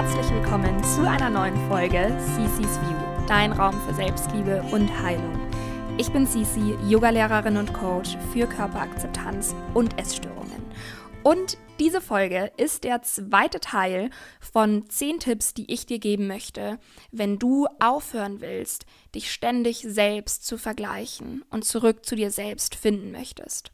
herzlich 0.00 0.30
willkommen 0.30 0.80
zu 0.84 1.10
einer 1.10 1.28
neuen 1.28 1.56
Folge 1.66 2.16
Cece's 2.36 2.80
View, 2.82 3.26
dein 3.26 3.50
Raum 3.50 3.74
für 3.80 3.92
Selbstliebe 3.92 4.62
und 4.70 4.88
Heilung. 5.02 5.36
Ich 5.96 6.12
bin 6.12 6.24
Cici, 6.24 6.76
Yogalehrerin 6.88 7.56
und 7.56 7.74
Coach 7.74 8.16
für 8.32 8.46
Körperakzeptanz 8.46 9.56
und 9.74 9.98
Essstörungen. 9.98 10.62
Und 11.24 11.58
diese 11.78 12.00
Folge 12.00 12.52
ist 12.56 12.84
der 12.84 13.02
zweite 13.02 13.60
Teil 13.60 14.10
von 14.40 14.88
zehn 14.88 15.20
Tipps, 15.20 15.54
die 15.54 15.72
ich 15.72 15.86
dir 15.86 15.98
geben 15.98 16.26
möchte, 16.26 16.78
wenn 17.10 17.38
du 17.38 17.66
aufhören 17.80 18.40
willst, 18.40 18.86
dich 19.14 19.32
ständig 19.32 19.84
selbst 19.86 20.46
zu 20.46 20.58
vergleichen 20.58 21.44
und 21.50 21.64
zurück 21.64 22.04
zu 22.04 22.16
dir 22.16 22.30
selbst 22.30 22.74
finden 22.74 23.12
möchtest. 23.12 23.72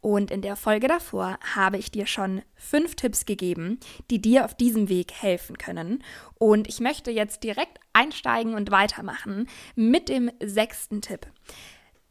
Und 0.00 0.30
in 0.30 0.42
der 0.42 0.56
Folge 0.56 0.88
davor 0.88 1.38
habe 1.54 1.78
ich 1.78 1.90
dir 1.90 2.06
schon 2.06 2.42
fünf 2.54 2.94
Tipps 2.94 3.26
gegeben, 3.26 3.80
die 4.10 4.20
dir 4.20 4.44
auf 4.44 4.54
diesem 4.54 4.88
Weg 4.88 5.12
helfen 5.12 5.58
können. 5.58 6.02
Und 6.38 6.68
ich 6.68 6.80
möchte 6.80 7.10
jetzt 7.10 7.42
direkt 7.42 7.78
einsteigen 7.92 8.54
und 8.54 8.70
weitermachen 8.70 9.48
mit 9.74 10.08
dem 10.08 10.30
sechsten 10.40 11.00
Tipp. 11.00 11.26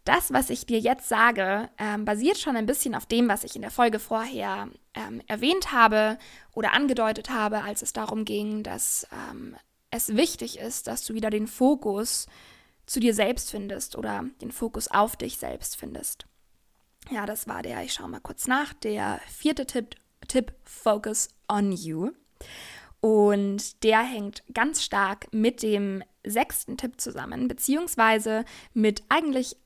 Das, 0.06 0.32
was 0.32 0.52
ich 0.52 0.66
dir 0.68 0.80
jetzt 0.80 1.10
sage, 1.10 1.70
ähm, 1.80 2.06
basiert 2.06 2.38
schon 2.38 2.56
ein 2.56 2.68
bisschen 2.68 2.96
auf 2.96 3.08
dem, 3.08 3.28
was 3.28 3.44
ich 3.44 3.56
in 3.56 3.64
der 3.64 3.72
Folge 3.72 4.00
vorher 4.00 4.70
ähm, 4.94 5.22
erwähnt 5.28 5.72
habe 5.72 6.18
oder 6.54 6.74
angedeutet 6.74 7.32
habe, 7.32 7.64
als 7.64 7.82
es 7.82 7.92
darum 7.92 8.24
ging, 8.24 8.62
dass 8.62 9.08
ähm, 9.12 9.56
es 9.90 10.16
wichtig 10.16 10.60
ist, 10.60 10.88
dass 10.88 11.04
du 11.06 11.16
wieder 11.16 11.32
den 11.32 11.48
Fokus 11.48 12.28
zu 12.86 13.00
dir 13.00 13.16
selbst 13.16 13.50
findest 13.50 13.96
oder 13.96 14.26
den 14.42 14.52
Fokus 14.52 14.88
auf 14.88 15.16
dich 15.16 15.38
selbst 15.38 15.76
findest. 15.76 16.28
Ja, 17.10 17.26
das 17.26 17.48
war 17.48 17.64
der, 17.64 17.84
ich 17.84 17.94
schaue 17.94 18.10
mal 18.10 18.20
kurz 18.20 18.48
nach, 18.48 18.74
der 18.74 19.20
vierte 19.28 19.66
Tipp, 19.66 19.96
Tipp 20.28 20.54
Focus 20.64 21.30
on 21.48 21.72
You. 21.72 22.12
Und 23.00 23.84
der 23.84 24.02
hängt 24.02 24.44
ganz 24.54 24.84
stark 24.84 25.32
mit 25.32 25.62
dem 25.62 26.04
sechsten 26.24 26.78
Tipp 26.78 27.00
zusammen, 27.00 27.48
beziehungsweise 27.48 28.46
mit 28.74 29.04
eigentlich 29.10 29.58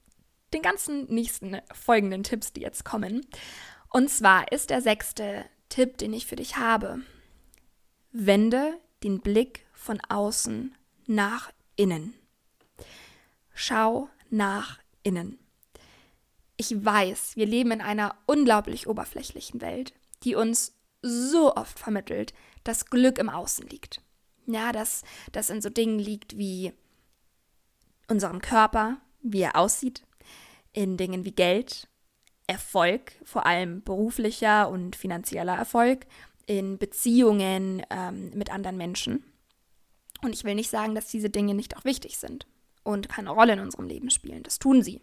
den 0.53 0.61
ganzen 0.61 1.05
nächsten 1.05 1.58
folgenden 1.73 2.23
Tipps, 2.23 2.53
die 2.53 2.61
jetzt 2.61 2.86
kommen. 2.86 3.25
Und 3.89 4.09
zwar 4.09 4.52
ist 4.52 4.69
der 4.69 4.81
sechste 4.81 5.45
Tipp, 5.69 5.97
den 5.97 6.14
ich 6.14 6.25
für 6.25 6.36
dich 6.36 6.58
habe. 6.58 7.02
Wende 8.11 8.80
den 9.03 9.22
Blick 9.22 9.66
von 9.73 10.00
außen 10.09 10.75
nach 11.08 11.52
innen. 11.75 12.14
Schau 13.53 14.09
nach 14.30 14.80
innen. 15.03 15.39
Ich 16.58 16.84
weiß, 16.84 17.36
wir 17.36 17.45
leben 17.45 17.72
in 17.72 17.81
einer 17.81 18.16
unglaublich 18.25 18.88
oberflächlichen 18.88 19.61
Welt, 19.61 19.94
die 20.23 20.36
uns 20.36 20.75
so 21.02 21.56
oft 21.56 21.80
vermittelt, 21.80 22.34
dass 22.63 22.88
Glück 22.88 23.17
im 23.17 23.30
Außen 23.30 23.67
liegt. 23.67 24.02
Ja, 24.45 24.72
dass 24.72 25.03
das 25.31 25.50
in 25.50 25.61
so 25.61 25.69
Dingen 25.69 26.00
liegt 26.00 26.38
wie 26.38 26.73
unserem 28.08 28.41
Körper, 28.41 28.97
wie 29.22 29.41
er 29.41 29.56
aussieht, 29.56 30.03
in 30.73 30.98
Dingen 30.98 31.25
wie 31.25 31.31
Geld, 31.31 31.88
Erfolg, 32.48 33.14
vor 33.23 33.45
allem 33.45 33.84
beruflicher 33.84 34.70
und 34.70 34.95
finanzieller 34.95 35.56
Erfolg, 35.56 36.08
in 36.45 36.78
Beziehungen 36.80 37.86
ähm, 37.89 38.31
mit 38.34 38.52
anderen 38.52 38.78
Menschen. 38.78 39.23
Und 40.22 40.34
ich 40.34 40.44
will 40.44 40.56
nicht 40.56 40.70
sagen, 40.70 40.95
dass 40.95 41.08
diese 41.08 41.30
Dinge 41.30 41.53
nicht 41.53 41.78
auch 41.78 41.86
wichtig 41.86 42.17
sind 42.17 42.47
und 42.84 43.08
keine 43.09 43.30
Rolle 43.30 43.53
in 43.53 43.59
unserem 43.59 43.86
Leben 43.86 44.09
spielen. 44.09 44.44
Das 44.44 44.59
tun 44.59 44.81
sie. 44.81 45.02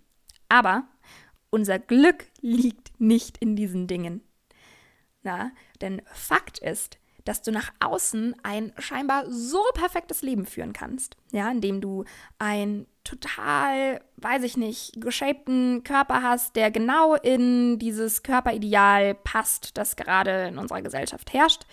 Aber 0.48 0.88
unser 1.50 1.78
Glück 1.78 2.26
liegt 2.40 3.00
nicht 3.00 3.38
in 3.38 3.56
diesen 3.56 3.86
Dingen. 3.86 4.22
Na, 5.22 5.52
denn 5.80 6.02
Fakt 6.12 6.58
ist, 6.58 6.98
dass 7.26 7.42
du 7.42 7.50
nach 7.52 7.72
außen 7.80 8.34
ein 8.42 8.72
scheinbar 8.78 9.30
so 9.30 9.60
perfektes 9.74 10.22
Leben 10.22 10.46
führen 10.46 10.72
kannst, 10.72 11.16
ja, 11.32 11.50
indem 11.50 11.80
du 11.80 12.04
ein 12.38 12.86
total, 13.04 14.00
weiß 14.16 14.42
ich 14.44 14.56
nicht, 14.56 15.00
geshapten 15.00 15.84
Körper 15.84 16.22
hast, 16.22 16.56
der 16.56 16.70
genau 16.70 17.14
in 17.14 17.78
dieses 17.78 18.22
Körperideal 18.22 19.14
passt, 19.14 19.76
das 19.76 19.96
gerade 19.96 20.46
in 20.48 20.58
unserer 20.58 20.82
Gesellschaft 20.82 21.32
herrscht, 21.32 21.66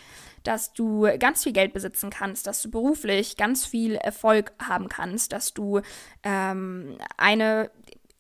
dass 0.44 0.74
du 0.74 1.08
ganz 1.20 1.44
viel 1.44 1.54
Geld 1.54 1.74
besitzen 1.74 2.10
kannst, 2.10 2.48
dass 2.48 2.62
du 2.62 2.70
beruflich 2.70 3.38
ganz 3.38 3.66
viel 3.66 3.96
Erfolg 3.96 4.52
haben 4.60 4.90
kannst, 4.90 5.32
dass 5.32 5.54
du 5.54 5.82
ähm, 6.24 6.98
eine 7.16 7.72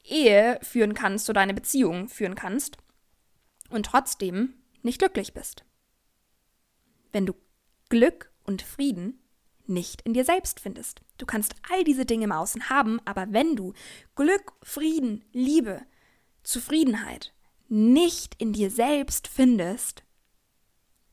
Ehe 0.03 0.59
führen 0.61 0.93
kannst 0.93 1.29
oder 1.29 1.41
eine 1.41 1.53
Beziehung 1.53 2.09
führen 2.09 2.35
kannst 2.35 2.77
und 3.69 3.85
trotzdem 3.85 4.53
nicht 4.83 4.99
glücklich 4.99 5.33
bist. 5.33 5.65
Wenn 7.13 7.25
du 7.25 7.33
Glück 7.87 8.31
und 8.43 8.61
Frieden 8.61 9.19
nicht 9.65 10.01
in 10.01 10.13
dir 10.13 10.25
selbst 10.25 10.59
findest. 10.59 11.01
Du 11.17 11.25
kannst 11.25 11.55
all 11.71 11.83
diese 11.83 12.05
Dinge 12.05 12.25
im 12.25 12.31
Außen 12.31 12.69
haben, 12.69 12.99
aber 13.05 13.27
wenn 13.29 13.55
du 13.55 13.73
Glück, 14.15 14.53
Frieden, 14.61 15.23
Liebe, 15.31 15.81
Zufriedenheit 16.43 17.33
nicht 17.69 18.35
in 18.39 18.51
dir 18.53 18.69
selbst 18.69 19.27
findest, 19.27 20.03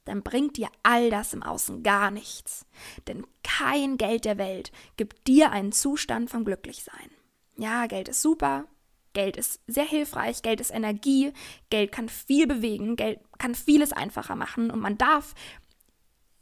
dann 0.04 0.22
bringt 0.22 0.56
dir 0.56 0.68
all 0.82 1.10
das 1.10 1.32
im 1.32 1.42
Außen 1.42 1.82
gar 1.82 2.10
nichts. 2.10 2.66
Denn 3.06 3.26
kein 3.44 3.96
Geld 3.96 4.24
der 4.24 4.38
Welt 4.38 4.72
gibt 4.96 5.28
dir 5.28 5.52
einen 5.52 5.72
Zustand 5.72 6.30
vom 6.30 6.44
Glücklichsein. 6.44 7.10
Ja, 7.56 7.86
Geld 7.86 8.08
ist 8.08 8.22
super, 8.22 8.66
Geld 9.12 9.36
ist 9.36 9.60
sehr 9.66 9.84
hilfreich, 9.84 10.42
Geld 10.42 10.60
ist 10.60 10.70
Energie, 10.70 11.32
Geld 11.68 11.92
kann 11.92 12.08
viel 12.08 12.46
bewegen, 12.46 12.96
Geld 12.96 13.20
kann 13.38 13.54
vieles 13.54 13.92
einfacher 13.92 14.36
machen 14.36 14.70
und 14.70 14.80
man 14.80 14.98
darf 14.98 15.34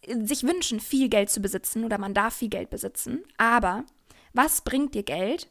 sich 0.07 0.45
wünschen, 0.45 0.81
viel 0.81 1.09
Geld 1.09 1.31
zu 1.31 1.41
besitzen 1.41 1.85
oder 1.85 1.99
man 1.99 2.15
darf 2.15 2.37
viel 2.37 2.49
Geld 2.49 2.71
besitzen. 2.71 3.25
Aber 3.37 3.85
was 4.33 4.63
bringt 4.63 4.95
dir 4.95 5.03
Geld, 5.03 5.49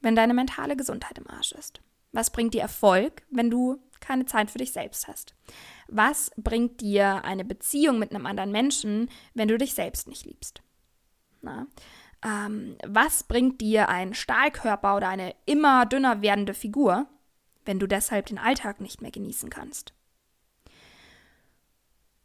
wenn 0.00 0.14
deine 0.16 0.34
mentale 0.34 0.76
Gesundheit 0.76 1.18
im 1.18 1.28
Arsch 1.28 1.52
ist? 1.52 1.80
Was 2.12 2.30
bringt 2.30 2.54
dir 2.54 2.62
Erfolg, 2.62 3.22
wenn 3.30 3.50
du 3.50 3.80
keine 4.00 4.26
Zeit 4.26 4.50
für 4.50 4.58
dich 4.58 4.72
selbst 4.72 5.08
hast? 5.08 5.34
Was 5.88 6.30
bringt 6.36 6.80
dir 6.80 7.24
eine 7.24 7.44
Beziehung 7.44 7.98
mit 7.98 8.12
einem 8.12 8.26
anderen 8.26 8.52
Menschen, 8.52 9.10
wenn 9.34 9.48
du 9.48 9.58
dich 9.58 9.74
selbst 9.74 10.08
nicht 10.08 10.24
liebst? 10.24 10.62
Ähm, 12.24 12.76
was 12.86 13.24
bringt 13.24 13.60
dir 13.60 13.88
ein 13.88 14.14
Stahlkörper 14.14 14.96
oder 14.96 15.08
eine 15.08 15.34
immer 15.46 15.86
dünner 15.86 16.22
werdende 16.22 16.54
Figur, 16.54 17.06
wenn 17.64 17.78
du 17.78 17.86
deshalb 17.86 18.26
den 18.26 18.38
Alltag 18.38 18.80
nicht 18.80 19.02
mehr 19.02 19.10
genießen 19.10 19.50
kannst? 19.50 19.92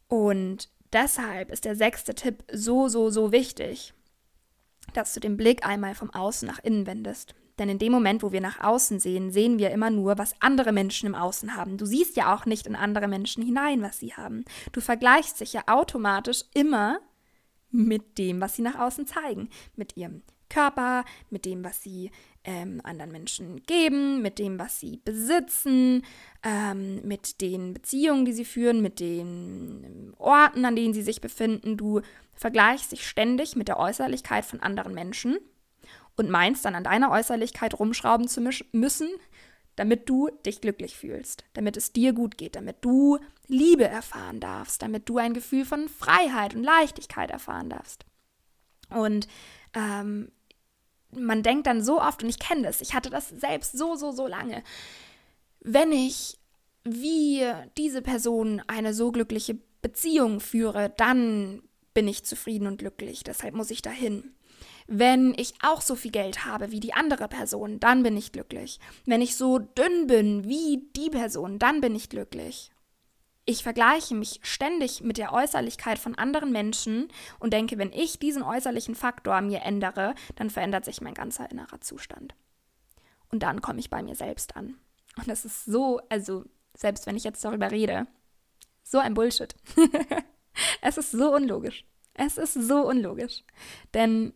Und 0.08 0.68
Deshalb 0.94 1.50
ist 1.50 1.64
der 1.64 1.74
sechste 1.74 2.14
Tipp 2.14 2.44
so, 2.52 2.88
so, 2.88 3.10
so 3.10 3.32
wichtig, 3.32 3.92
dass 4.94 5.12
du 5.12 5.20
den 5.20 5.36
Blick 5.36 5.66
einmal 5.66 5.94
vom 5.96 6.10
Außen 6.10 6.46
nach 6.46 6.60
innen 6.60 6.86
wendest. 6.86 7.34
Denn 7.58 7.68
in 7.68 7.78
dem 7.78 7.92
Moment, 7.92 8.22
wo 8.22 8.30
wir 8.32 8.40
nach 8.40 8.60
außen 8.60 9.00
sehen, 9.00 9.30
sehen 9.30 9.58
wir 9.58 9.70
immer 9.70 9.90
nur, 9.90 10.18
was 10.18 10.34
andere 10.40 10.72
Menschen 10.72 11.06
im 11.06 11.14
Außen 11.14 11.56
haben. 11.56 11.78
Du 11.78 11.84
siehst 11.84 12.16
ja 12.16 12.34
auch 12.34 12.46
nicht 12.46 12.66
in 12.66 12.76
andere 12.76 13.08
Menschen 13.08 13.44
hinein, 13.44 13.82
was 13.82 13.98
sie 13.98 14.14
haben. 14.14 14.44
Du 14.72 14.80
vergleichst 14.80 15.40
dich 15.40 15.52
ja 15.52 15.62
automatisch 15.66 16.44
immer 16.54 17.00
mit 17.70 18.18
dem, 18.18 18.40
was 18.40 18.54
sie 18.54 18.62
nach 18.62 18.78
außen 18.78 19.06
zeigen. 19.06 19.50
Mit 19.74 19.96
ihrem 19.96 20.22
Körper, 20.54 21.04
mit 21.30 21.44
dem, 21.44 21.64
was 21.64 21.82
sie 21.82 22.10
ähm, 22.44 22.80
anderen 22.84 23.10
Menschen 23.10 23.62
geben, 23.62 24.22
mit 24.22 24.38
dem, 24.38 24.58
was 24.58 24.78
sie 24.78 25.00
besitzen, 25.04 26.04
ähm, 26.44 27.00
mit 27.04 27.40
den 27.40 27.74
Beziehungen, 27.74 28.24
die 28.24 28.32
sie 28.32 28.44
führen, 28.44 28.80
mit 28.80 29.00
den 29.00 30.14
Orten, 30.18 30.64
an 30.64 30.76
denen 30.76 30.94
sie 30.94 31.02
sich 31.02 31.20
befinden. 31.20 31.76
Du 31.76 32.02
vergleichst 32.36 32.92
dich 32.92 33.06
ständig 33.06 33.56
mit 33.56 33.68
der 33.68 33.78
Äußerlichkeit 33.78 34.44
von 34.44 34.60
anderen 34.60 34.94
Menschen 34.94 35.38
und 36.16 36.30
meinst 36.30 36.64
dann 36.64 36.74
an 36.74 36.84
deiner 36.84 37.10
Äußerlichkeit 37.10 37.78
rumschrauben 37.78 38.28
zu 38.28 38.40
müssen, 38.72 39.08
damit 39.76 40.08
du 40.08 40.28
dich 40.46 40.60
glücklich 40.60 40.96
fühlst, 40.96 41.44
damit 41.54 41.76
es 41.76 41.92
dir 41.92 42.12
gut 42.12 42.38
geht, 42.38 42.54
damit 42.54 42.76
du 42.82 43.18
Liebe 43.48 43.84
erfahren 43.84 44.38
darfst, 44.38 44.82
damit 44.82 45.08
du 45.08 45.18
ein 45.18 45.34
Gefühl 45.34 45.64
von 45.64 45.88
Freiheit 45.88 46.54
und 46.54 46.62
Leichtigkeit 46.62 47.30
erfahren 47.30 47.70
darfst. 47.70 48.04
Und 48.90 49.26
ähm, 49.74 50.30
man 51.18 51.42
denkt 51.42 51.66
dann 51.66 51.82
so 51.82 52.00
oft, 52.00 52.22
und 52.22 52.28
ich 52.28 52.38
kenne 52.38 52.62
das, 52.62 52.80
ich 52.80 52.94
hatte 52.94 53.10
das 53.10 53.28
selbst 53.28 53.76
so, 53.76 53.96
so, 53.96 54.12
so 54.12 54.26
lange, 54.26 54.62
wenn 55.60 55.92
ich 55.92 56.38
wie 56.84 57.42
diese 57.76 58.02
Person 58.02 58.62
eine 58.66 58.92
so 58.92 59.10
glückliche 59.10 59.58
Beziehung 59.82 60.40
führe, 60.40 60.92
dann 60.96 61.62
bin 61.94 62.08
ich 62.08 62.24
zufrieden 62.24 62.66
und 62.66 62.78
glücklich, 62.78 63.22
deshalb 63.24 63.54
muss 63.54 63.70
ich 63.70 63.82
dahin. 63.82 64.34
Wenn 64.86 65.32
ich 65.38 65.54
auch 65.62 65.80
so 65.80 65.94
viel 65.94 66.10
Geld 66.10 66.44
habe 66.44 66.70
wie 66.70 66.80
die 66.80 66.92
andere 66.92 67.26
Person, 67.28 67.80
dann 67.80 68.02
bin 68.02 68.16
ich 68.16 68.32
glücklich. 68.32 68.80
Wenn 69.06 69.22
ich 69.22 69.36
so 69.36 69.58
dünn 69.58 70.06
bin 70.06 70.44
wie 70.44 70.86
die 70.94 71.08
Person, 71.08 71.58
dann 71.58 71.80
bin 71.80 71.94
ich 71.94 72.10
glücklich. 72.10 72.70
Ich 73.46 73.62
vergleiche 73.62 74.14
mich 74.14 74.40
ständig 74.42 75.02
mit 75.02 75.18
der 75.18 75.32
Äußerlichkeit 75.32 75.98
von 75.98 76.14
anderen 76.14 76.50
Menschen 76.50 77.08
und 77.38 77.52
denke, 77.52 77.76
wenn 77.76 77.92
ich 77.92 78.18
diesen 78.18 78.42
äußerlichen 78.42 78.94
Faktor 78.94 79.40
mir 79.42 79.62
ändere, 79.62 80.14
dann 80.36 80.48
verändert 80.48 80.86
sich 80.86 81.02
mein 81.02 81.12
ganzer 81.12 81.50
innerer 81.50 81.80
Zustand. 81.80 82.34
Und 83.30 83.42
dann 83.42 83.60
komme 83.60 83.80
ich 83.80 83.90
bei 83.90 84.02
mir 84.02 84.14
selbst 84.14 84.56
an. 84.56 84.78
Und 85.16 85.28
das 85.28 85.44
ist 85.44 85.66
so, 85.66 86.00
also 86.08 86.44
selbst 86.74 87.06
wenn 87.06 87.16
ich 87.16 87.24
jetzt 87.24 87.44
darüber 87.44 87.70
rede, 87.70 88.06
so 88.82 88.98
ein 88.98 89.14
Bullshit. 89.14 89.54
es 90.80 90.96
ist 90.96 91.10
so 91.10 91.34
unlogisch. 91.34 91.84
Es 92.14 92.38
ist 92.38 92.54
so 92.54 92.86
unlogisch. 92.86 93.44
Denn 93.92 94.32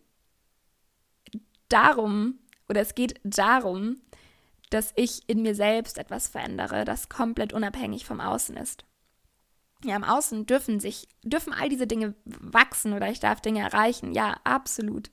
darum, 1.69 2.38
oder 2.69 2.81
es 2.81 2.94
geht 2.94 3.20
darum, 3.25 4.00
dass 4.70 4.93
ich 4.96 5.28
in 5.28 5.43
mir 5.43 5.55
selbst 5.55 5.96
etwas 5.96 6.28
verändere, 6.28 6.84
das 6.84 7.08
komplett 7.08 7.52
unabhängig 7.52 8.05
vom 8.05 8.20
Außen 8.20 8.56
ist. 8.56 8.84
Ja, 9.84 9.94
im 9.94 10.04
Außen 10.04 10.46
dürfen 10.46 10.80
sich, 10.80 11.08
dürfen 11.22 11.52
all 11.52 11.69
diese 11.69 11.86
Dinge 11.86 12.14
wachsen 12.25 12.92
oder 12.94 13.10
ich 13.10 13.20
darf 13.20 13.40
Dinge 13.40 13.60
erreichen. 13.60 14.12
Ja, 14.12 14.36
absolut. 14.44 15.10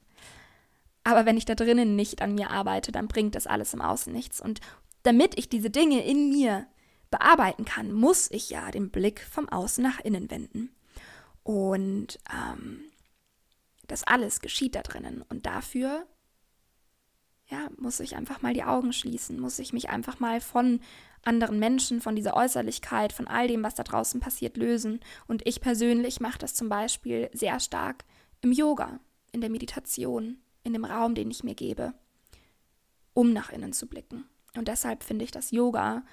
Aber 1.03 1.25
wenn 1.27 1.37
ich 1.37 1.45
da 1.45 1.53
drinnen 1.53 1.95
nicht 1.95 2.21
an 2.21 2.33
mir 2.33 2.49
arbeite, 2.49 2.91
dann 2.91 3.07
bringt 3.07 3.35
das 3.35 3.45
alles 3.45 3.73
im 3.75 3.81
Außen 3.81 4.11
nichts. 4.11 4.41
Und 4.41 4.59
damit 5.03 5.37
ich 5.37 5.49
diese 5.49 5.69
Dinge 5.69 6.03
in 6.03 6.29
mir 6.29 6.65
bearbeiten 7.11 7.63
kann, 7.63 7.91
muss 7.91 8.29
ich 8.31 8.49
ja 8.49 8.71
den 8.71 8.89
Blick 8.89 9.21
vom 9.21 9.47
Außen 9.47 9.83
nach 9.83 9.99
innen 9.99 10.31
wenden. 10.31 10.75
Und 11.43 12.19
ähm, 12.33 12.81
das 13.85 14.03
alles 14.03 14.41
geschieht 14.41 14.73
da 14.73 14.81
drinnen. 14.81 15.23
Und 15.29 15.45
dafür, 15.45 16.07
ja, 17.47 17.69
muss 17.77 17.99
ich 17.99 18.15
einfach 18.15 18.41
mal 18.41 18.53
die 18.53 18.63
Augen 18.63 18.91
schließen, 18.93 19.39
muss 19.39 19.59
ich 19.59 19.73
mich 19.73 19.89
einfach 19.89 20.19
mal 20.19 20.41
von 20.41 20.79
anderen 21.23 21.59
Menschen, 21.59 22.01
von 22.01 22.15
dieser 22.15 22.35
Äußerlichkeit, 22.35 23.13
von 23.13 23.27
all 23.27 23.47
dem, 23.47 23.63
was 23.63 23.75
da 23.75 23.83
draußen 23.83 24.19
passiert, 24.19 24.57
lösen. 24.57 24.99
Und 25.27 25.47
ich 25.47 25.61
persönlich 25.61 26.19
mache 26.19 26.39
das 26.39 26.53
zum 26.53 26.69
Beispiel 26.69 27.29
sehr 27.33 27.59
stark 27.59 28.05
im 28.41 28.51
Yoga, 28.51 28.99
in 29.31 29.41
der 29.41 29.49
Meditation, 29.49 30.37
in 30.63 30.73
dem 30.73 30.85
Raum, 30.85 31.15
den 31.15 31.29
ich 31.31 31.43
mir 31.43 31.55
gebe, 31.55 31.93
um 33.13 33.33
nach 33.33 33.51
innen 33.51 33.73
zu 33.73 33.87
blicken. 33.87 34.25
Und 34.55 34.67
deshalb 34.67 35.03
finde 35.03 35.25
ich, 35.25 35.31
dass 35.31 35.51
Yoga 35.51 36.03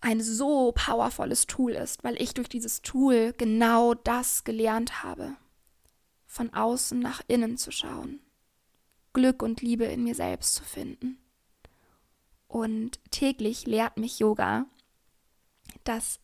ein 0.00 0.20
so 0.20 0.72
powervolles 0.72 1.46
Tool 1.46 1.72
ist, 1.72 2.04
weil 2.04 2.20
ich 2.20 2.34
durch 2.34 2.48
dieses 2.48 2.82
Tool 2.82 3.34
genau 3.36 3.94
das 3.94 4.44
gelernt 4.44 5.02
habe, 5.02 5.36
von 6.26 6.52
außen 6.52 6.98
nach 6.98 7.22
innen 7.28 7.56
zu 7.56 7.70
schauen, 7.70 8.20
Glück 9.16 9.42
und 9.42 9.62
Liebe 9.62 9.86
in 9.86 10.04
mir 10.04 10.14
selbst 10.14 10.54
zu 10.56 10.62
finden. 10.62 11.16
Und 12.48 13.00
täglich 13.10 13.66
lehrt 13.66 13.96
mich 13.96 14.18
Yoga, 14.18 14.66
dass 15.84 16.20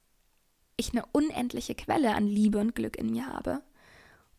ich 0.77 0.93
eine 0.93 1.07
unendliche 1.11 1.75
Quelle 1.75 2.15
an 2.15 2.27
Liebe 2.27 2.59
und 2.59 2.75
Glück 2.75 2.99
in 2.99 3.11
mir 3.11 3.29
habe. 3.29 3.63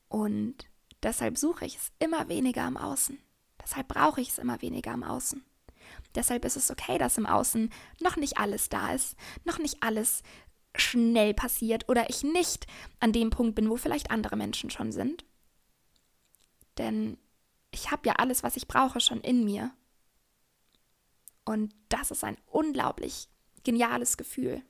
Und 0.07 0.69
deshalb 1.01 1.39
suche 1.39 1.65
ich 1.65 1.77
es 1.77 1.91
immer 1.97 2.29
weniger 2.29 2.61
am 2.61 2.77
Außen. 2.77 3.17
Deshalb 3.59 3.88
brauche 3.88 4.21
ich 4.21 4.29
es 4.29 4.38
immer 4.38 4.61
weniger 4.61 4.91
am 4.91 5.03
Außen. 5.03 5.44
Deshalb 6.13 6.45
ist 6.45 6.55
es 6.55 6.69
okay, 6.69 7.00
dass 7.00 7.17
im 7.17 7.25
Außen 7.25 7.71
noch 8.01 8.17
nicht 8.17 8.38
alles 8.38 8.69
da 8.69 8.94
ist, 8.94 9.15
noch 9.45 9.57
nicht 9.57 9.81
alles 9.81 10.21
schnell 10.75 11.33
passiert 11.33 11.89
oder 11.89 12.07
ich 12.11 12.21
nicht 12.21 12.67
an 13.00 13.13
dem 13.13 13.31
Punkt 13.31 13.55
bin, 13.55 13.71
wo 13.71 13.77
vielleicht 13.77 14.11
andere 14.11 14.38
Menschen 14.38 14.69
schon 14.69 14.91
sind. 14.91 15.25
Denn 16.77 17.17
ich 17.74 17.92
habe 17.92 18.08
ja 18.08 18.14
alles, 18.14 18.44
was 18.44 18.56
ich 18.56 18.68
brauche, 18.68 19.00
schon 19.00 19.22
in 19.22 19.44
mir. 19.44 19.72
Und 21.46 21.74
das 21.90 22.12
ist 22.12 22.24
ein 22.24 22.38
unglaublich 22.48 23.28
geniales 23.64 24.18
Gefühl. 24.18 24.62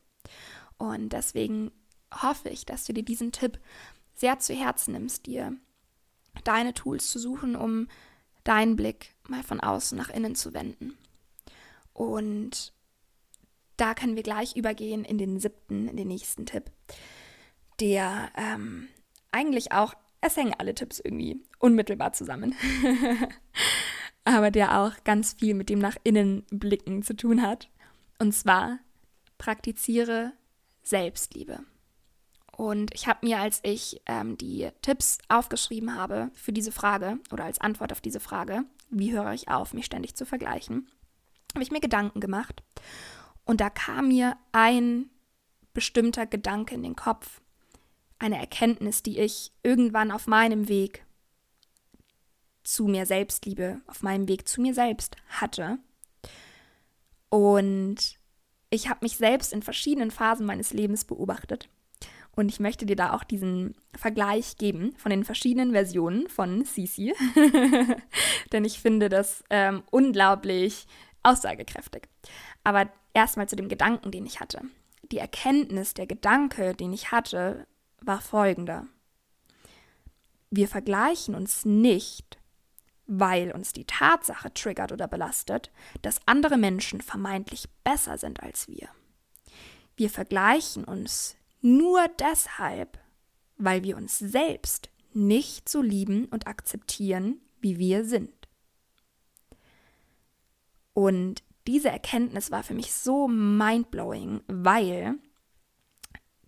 Und 0.78 1.10
deswegen 1.10 1.72
hoffe 2.14 2.50
ich, 2.50 2.66
dass 2.66 2.86
du 2.86 2.94
dir 2.94 3.04
diesen 3.04 3.32
Tipp 3.32 3.60
sehr 4.16 4.40
zu 4.40 4.54
Herzen 4.54 4.94
nimmst, 4.94 5.26
dir 5.26 5.56
deine 6.44 6.74
Tools 6.74 7.10
zu 7.12 7.20
suchen, 7.20 7.56
um 7.56 7.88
deinen 8.44 8.76
Blick 8.76 9.16
mal 9.28 9.44
von 9.44 9.60
außen 9.60 9.98
nach 9.98 10.10
innen 10.10 10.36
zu 10.36 10.54
wenden. 10.54 10.98
Und 11.94 12.74
da 13.78 13.94
können 13.94 14.16
wir 14.16 14.24
gleich 14.24 14.56
übergehen 14.56 15.06
in 15.06 15.18
den 15.18 15.40
siebten, 15.40 15.88
in 15.88 15.98
den 15.98 16.08
nächsten 16.08 16.46
Tipp, 16.46 16.72
der 17.80 18.32
ähm, 18.36 18.88
eigentlich 19.32 19.72
auch, 19.72 19.94
es 20.26 20.38
hängen 20.38 20.56
alle 20.58 20.74
Tipps 20.74 21.00
irgendwie 21.00 21.42
unmittelbar 21.60 22.14
zusammen, 22.14 22.56
aber 24.24 24.52
der 24.52 24.80
auch 24.80 25.04
ganz 25.04 25.34
viel 25.34 25.54
mit 25.54 25.70
dem 25.70 25.80
nach 25.80 25.98
innen 26.04 26.46
blicken 26.50 27.04
zu 27.04 27.16
tun 27.16 27.42
hat. 27.42 27.70
Und 28.20 28.34
zwar 28.34 28.80
praktiziere 29.38 30.32
Selbstliebe. 30.82 31.60
Und 32.56 32.94
ich 32.94 33.08
habe 33.08 33.26
mir, 33.26 33.40
als 33.40 33.60
ich 33.64 34.02
ähm, 34.06 34.38
die 34.38 34.70
Tipps 34.82 35.18
aufgeschrieben 35.28 35.96
habe 35.96 36.30
für 36.34 36.54
diese 36.54 36.72
Frage 36.72 37.20
oder 37.32 37.46
als 37.46 37.60
Antwort 37.60 37.92
auf 37.92 38.00
diese 38.00 38.20
Frage, 38.20 38.64
wie 38.90 39.12
höre 39.12 39.34
ich 39.34 39.50
auf, 39.50 39.74
mich 39.74 39.86
ständig 39.86 40.16
zu 40.16 40.26
vergleichen, 40.26 40.88
habe 41.54 41.64
ich 41.64 41.72
mir 41.72 41.82
Gedanken 41.82 42.20
gemacht. 42.20 42.64
Und 43.44 43.60
da 43.60 43.70
kam 43.70 44.10
mir 44.10 44.38
ein 44.52 45.10
bestimmter 45.74 46.26
Gedanke 46.28 46.76
in 46.76 46.84
den 46.84 46.96
Kopf, 46.96 47.42
eine 48.20 48.38
Erkenntnis, 48.38 49.04
die 49.04 49.20
ich 49.20 49.52
irgendwann 49.64 50.12
auf 50.12 50.28
meinem 50.28 50.68
Weg 50.68 51.06
zu 52.64 52.86
mir 52.86 53.06
Selbstliebe, 53.06 53.82
auf 53.88 54.04
meinem 54.04 54.28
Weg 54.28 54.48
zu 54.48 54.62
mir 54.62 54.74
selbst 54.74 55.16
hatte. 55.28 55.78
Und 57.30 58.18
ich 58.70 58.90
habe 58.90 59.00
mich 59.02 59.18
selbst 59.18 59.54
in 59.54 59.62
verschiedenen 59.62 60.12
Phasen 60.12 60.46
meines 60.46 60.74
Lebens 60.74 61.06
beobachtet. 61.06 61.70
Und 62.36 62.50
ich 62.50 62.60
möchte 62.60 62.86
dir 62.86 62.96
da 62.96 63.14
auch 63.14 63.24
diesen 63.24 63.76
Vergleich 63.96 64.58
geben 64.58 64.96
von 64.98 65.12
den 65.12 65.24
verschiedenen 65.24 65.72
Versionen 65.72 66.28
von 66.28 66.66
Sisi. 66.66 67.14
Denn 68.52 68.66
ich 68.66 68.80
finde 68.80 69.10
das 69.10 69.44
ähm, 69.52 69.84
unglaublich 69.92 70.88
aussagekräftig. 71.22 72.04
Aber 72.64 72.90
erstmal 73.14 73.48
zu 73.48 73.56
dem 73.56 73.70
Gedanken, 73.70 74.10
den 74.10 74.26
ich 74.26 74.40
hatte. 74.40 74.62
Die 75.12 75.20
Erkenntnis, 75.20 75.94
der 75.94 76.08
Gedanke, 76.08 76.74
den 76.74 76.92
ich 76.92 77.12
hatte, 77.12 77.68
war 78.06 78.22
folgender. 78.22 78.88
Wir 80.50 80.68
vergleichen 80.68 81.36
uns 81.36 81.66
nicht, 81.66 82.38
weil 83.06 83.52
uns 83.52 83.74
die 83.74 83.86
Tatsache 83.86 84.54
triggert 84.54 84.92
oder 84.92 85.08
belastet, 85.08 85.72
dass 86.02 86.26
andere 86.28 86.58
Menschen 86.58 87.02
vermeintlich 87.02 87.70
besser 87.84 88.18
sind 88.18 88.42
als 88.42 88.68
wir. 88.68 88.90
Wir 89.96 90.10
vergleichen 90.10 90.84
uns 90.84 91.36
nur 91.62 92.08
deshalb, 92.20 93.00
weil 93.58 93.84
wir 93.84 93.98
uns 93.98 94.18
selbst 94.20 94.90
nicht 95.14 95.70
so 95.70 95.82
lieben 95.82 96.26
und 96.26 96.48
akzeptieren, 96.48 97.42
wie 97.62 97.78
wir 97.78 98.06
sind. 98.06 98.34
Und 100.94 101.44
diese 101.68 101.90
Erkenntnis 101.90 102.52
war 102.52 102.64
für 102.64 102.74
mich 102.74 102.94
so 102.94 103.28
mindblowing, 103.28 104.42
weil 104.48 105.18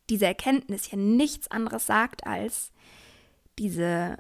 diese 0.10 0.26
Erkenntnis 0.26 0.92
ja 0.92 0.98
nichts 0.98 1.50
anderes 1.50 1.86
sagt 1.86 2.26
als 2.26 2.72
diese 3.58 4.18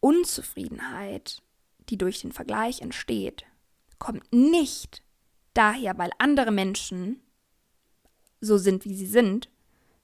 Unzufriedenheit, 0.00 1.42
die 1.88 1.98
durch 1.98 2.20
den 2.20 2.32
Vergleich 2.32 2.80
entsteht, 2.80 3.44
kommt 3.98 4.32
nicht 4.32 5.02
daher, 5.54 5.96
weil 5.98 6.10
andere 6.18 6.50
Menschen 6.50 7.20
so 8.40 8.58
sind, 8.58 8.84
wie 8.84 8.94
sie 8.94 9.06
sind, 9.06 9.50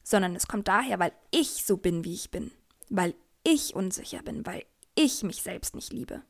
sondern 0.03 0.35
es 0.35 0.49
kommt 0.49 0.69
daher, 0.69 0.99
weil 0.99 1.13
ich 1.31 1.65
so 1.65 1.77
bin, 1.77 2.05
wie 2.05 2.15
ich 2.15 2.31
bin, 2.31 2.51
weil 2.89 3.15
ich 3.45 3.75
unsicher 3.75 4.23
bin, 4.23 4.45
weil 4.47 4.65
ich 4.95 5.23
mich 5.23 5.43
selbst 5.43 5.75
nicht 5.75 5.93
liebe. 5.93 6.23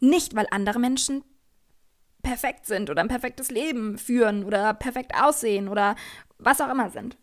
Nicht, 0.00 0.34
weil 0.34 0.46
andere 0.50 0.78
Menschen 0.78 1.24
perfekt 2.22 2.66
sind 2.66 2.90
oder 2.90 3.00
ein 3.00 3.08
perfektes 3.08 3.50
Leben 3.50 3.98
führen 3.98 4.44
oder 4.44 4.74
perfekt 4.74 5.14
aussehen 5.14 5.68
oder 5.68 5.96
was 6.38 6.60
auch 6.60 6.70
immer 6.70 6.90
sind. 6.90 7.16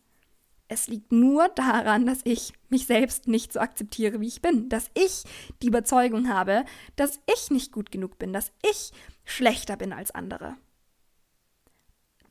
Es 0.70 0.88
liegt 0.88 1.12
nur 1.12 1.48
daran, 1.50 2.06
dass 2.06 2.20
ich 2.26 2.52
mich 2.70 2.88
selbst 2.88 3.28
nicht 3.28 3.54
so 3.54 3.60
akzeptiere, 3.60 4.20
wie 4.20 4.28
ich 4.28 4.42
bin. 4.42 4.68
Dass 4.68 4.92
ich 4.94 5.24
die 5.62 5.68
Überzeugung 5.68 6.28
habe, 6.28 6.66
dass 6.96 7.20
ich 7.34 7.52
nicht 7.52 7.72
gut 7.72 7.92
genug 7.92 8.20
bin, 8.20 8.34
dass 8.34 8.52
ich 8.70 8.92
schlechter 9.24 9.78
bin 9.78 9.94
als 9.94 10.12
andere. 10.12 10.58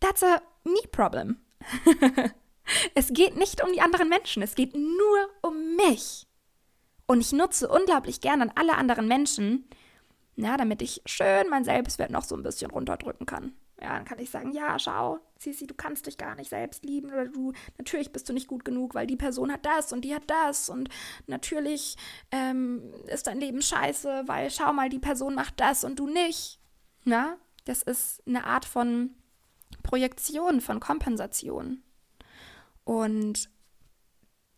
That's 0.00 0.22
a 0.22 0.42
me 0.64 0.86
problem. 0.92 1.38
es 2.94 3.08
geht 3.08 3.36
nicht 3.36 3.64
um 3.64 3.72
die 3.72 3.80
anderen 3.80 4.08
Menschen, 4.08 4.42
es 4.42 4.54
geht 4.54 4.74
nur 4.74 5.30
um 5.40 5.76
mich. 5.76 6.26
Und 7.06 7.20
ich 7.20 7.32
nutze 7.32 7.68
unglaublich 7.68 8.20
gern 8.20 8.42
an 8.42 8.52
alle 8.54 8.76
anderen 8.76 9.08
Menschen, 9.08 9.68
ja, 10.34 10.56
damit 10.56 10.82
ich 10.82 11.00
schön 11.06 11.48
mein 11.48 11.64
Selbstwert 11.64 12.10
noch 12.10 12.24
so 12.24 12.36
ein 12.36 12.42
bisschen 12.42 12.70
runterdrücken 12.70 13.26
kann. 13.26 13.54
Ja, 13.80 13.94
dann 13.94 14.04
kann 14.04 14.18
ich 14.18 14.30
sagen, 14.30 14.52
ja, 14.52 14.78
schau, 14.78 15.20
Sisi, 15.38 15.66
du 15.66 15.74
kannst 15.74 16.06
dich 16.06 16.16
gar 16.18 16.34
nicht 16.34 16.50
selbst 16.50 16.84
lieben 16.84 17.08
oder 17.08 17.26
du, 17.26 17.52
natürlich 17.78 18.12
bist 18.12 18.28
du 18.28 18.32
nicht 18.32 18.46
gut 18.46 18.64
genug, 18.64 18.94
weil 18.94 19.06
die 19.06 19.16
Person 19.16 19.52
hat 19.52 19.66
das 19.66 19.92
und 19.92 20.04
die 20.04 20.14
hat 20.14 20.24
das 20.28 20.68
und 20.68 20.88
natürlich 21.26 21.96
ähm, 22.30 22.94
ist 23.06 23.26
dein 23.26 23.40
Leben 23.40 23.62
scheiße, 23.62 24.24
weil 24.26 24.50
schau 24.50 24.72
mal, 24.72 24.88
die 24.88 24.98
Person 24.98 25.34
macht 25.34 25.60
das 25.60 25.84
und 25.84 25.98
du 25.98 26.06
nicht. 26.06 26.58
Ja, 27.04 27.36
das 27.64 27.82
ist 27.82 28.22
eine 28.26 28.44
Art 28.44 28.64
von 28.64 29.10
Projektion, 29.82 30.60
von 30.60 30.80
Kompensation. 30.80 31.82
Und 32.84 33.50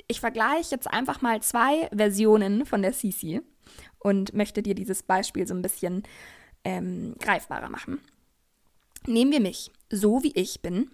ich 0.07 0.21
vergleiche 0.21 0.75
jetzt 0.75 0.89
einfach 0.89 1.21
mal 1.21 1.43
zwei 1.43 1.89
Versionen 1.95 2.65
von 2.65 2.83
der 2.83 2.93
Sisi 2.93 3.43
und 3.99 4.33
möchte 4.33 4.63
dir 4.63 4.75
dieses 4.75 5.03
Beispiel 5.03 5.47
so 5.47 5.55
ein 5.55 5.63
bisschen 5.63 6.03
ähm, 6.65 7.15
greifbarer 7.19 7.69
machen. 7.69 8.01
Nehmen 9.09 9.33
wir 9.33 9.41
mich, 9.41 9.71
so 9.91 10.23
wie 10.23 10.33
ich 10.35 10.61
bin, 10.61 10.91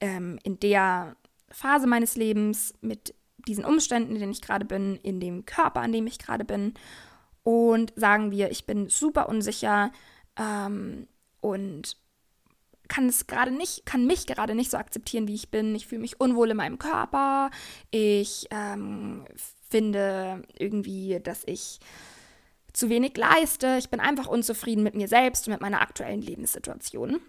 ähm, 0.00 0.38
in 0.44 0.58
der 0.60 1.16
Phase 1.50 1.86
meines 1.86 2.16
Lebens 2.16 2.74
mit 2.80 3.14
diesen 3.46 3.64
Umständen, 3.64 4.14
in 4.14 4.20
denen 4.20 4.32
ich 4.32 4.42
gerade 4.42 4.64
bin, 4.64 4.96
in 4.96 5.20
dem 5.20 5.44
Körper, 5.44 5.80
an 5.80 5.92
dem 5.92 6.06
ich 6.06 6.18
gerade 6.18 6.44
bin. 6.44 6.74
Und 7.42 7.92
sagen 7.96 8.30
wir, 8.30 8.50
ich 8.50 8.66
bin 8.66 8.88
super 8.88 9.28
unsicher 9.28 9.92
ähm, 10.36 11.06
und 11.40 11.96
kann 12.88 13.08
es 13.08 13.26
gerade 13.26 13.50
nicht, 13.50 13.84
kann 13.84 14.06
mich 14.06 14.26
gerade 14.26 14.54
nicht 14.54 14.70
so 14.70 14.76
akzeptieren, 14.76 15.28
wie 15.28 15.34
ich 15.34 15.50
bin. 15.50 15.74
Ich 15.74 15.86
fühle 15.86 16.00
mich 16.00 16.20
unwohl 16.20 16.50
in 16.50 16.56
meinem 16.56 16.78
Körper. 16.78 17.50
Ich 17.90 18.46
ähm, 18.50 19.24
finde 19.68 20.42
irgendwie, 20.58 21.20
dass 21.22 21.42
ich 21.46 21.78
zu 22.76 22.90
wenig 22.90 23.16
leiste. 23.16 23.76
Ich 23.78 23.88
bin 23.88 24.00
einfach 24.00 24.26
unzufrieden 24.26 24.82
mit 24.82 24.94
mir 24.94 25.08
selbst 25.08 25.46
und 25.46 25.52
mit 25.52 25.62
meiner 25.62 25.80
aktuellen 25.80 26.20
Lebenssituation. 26.20 27.20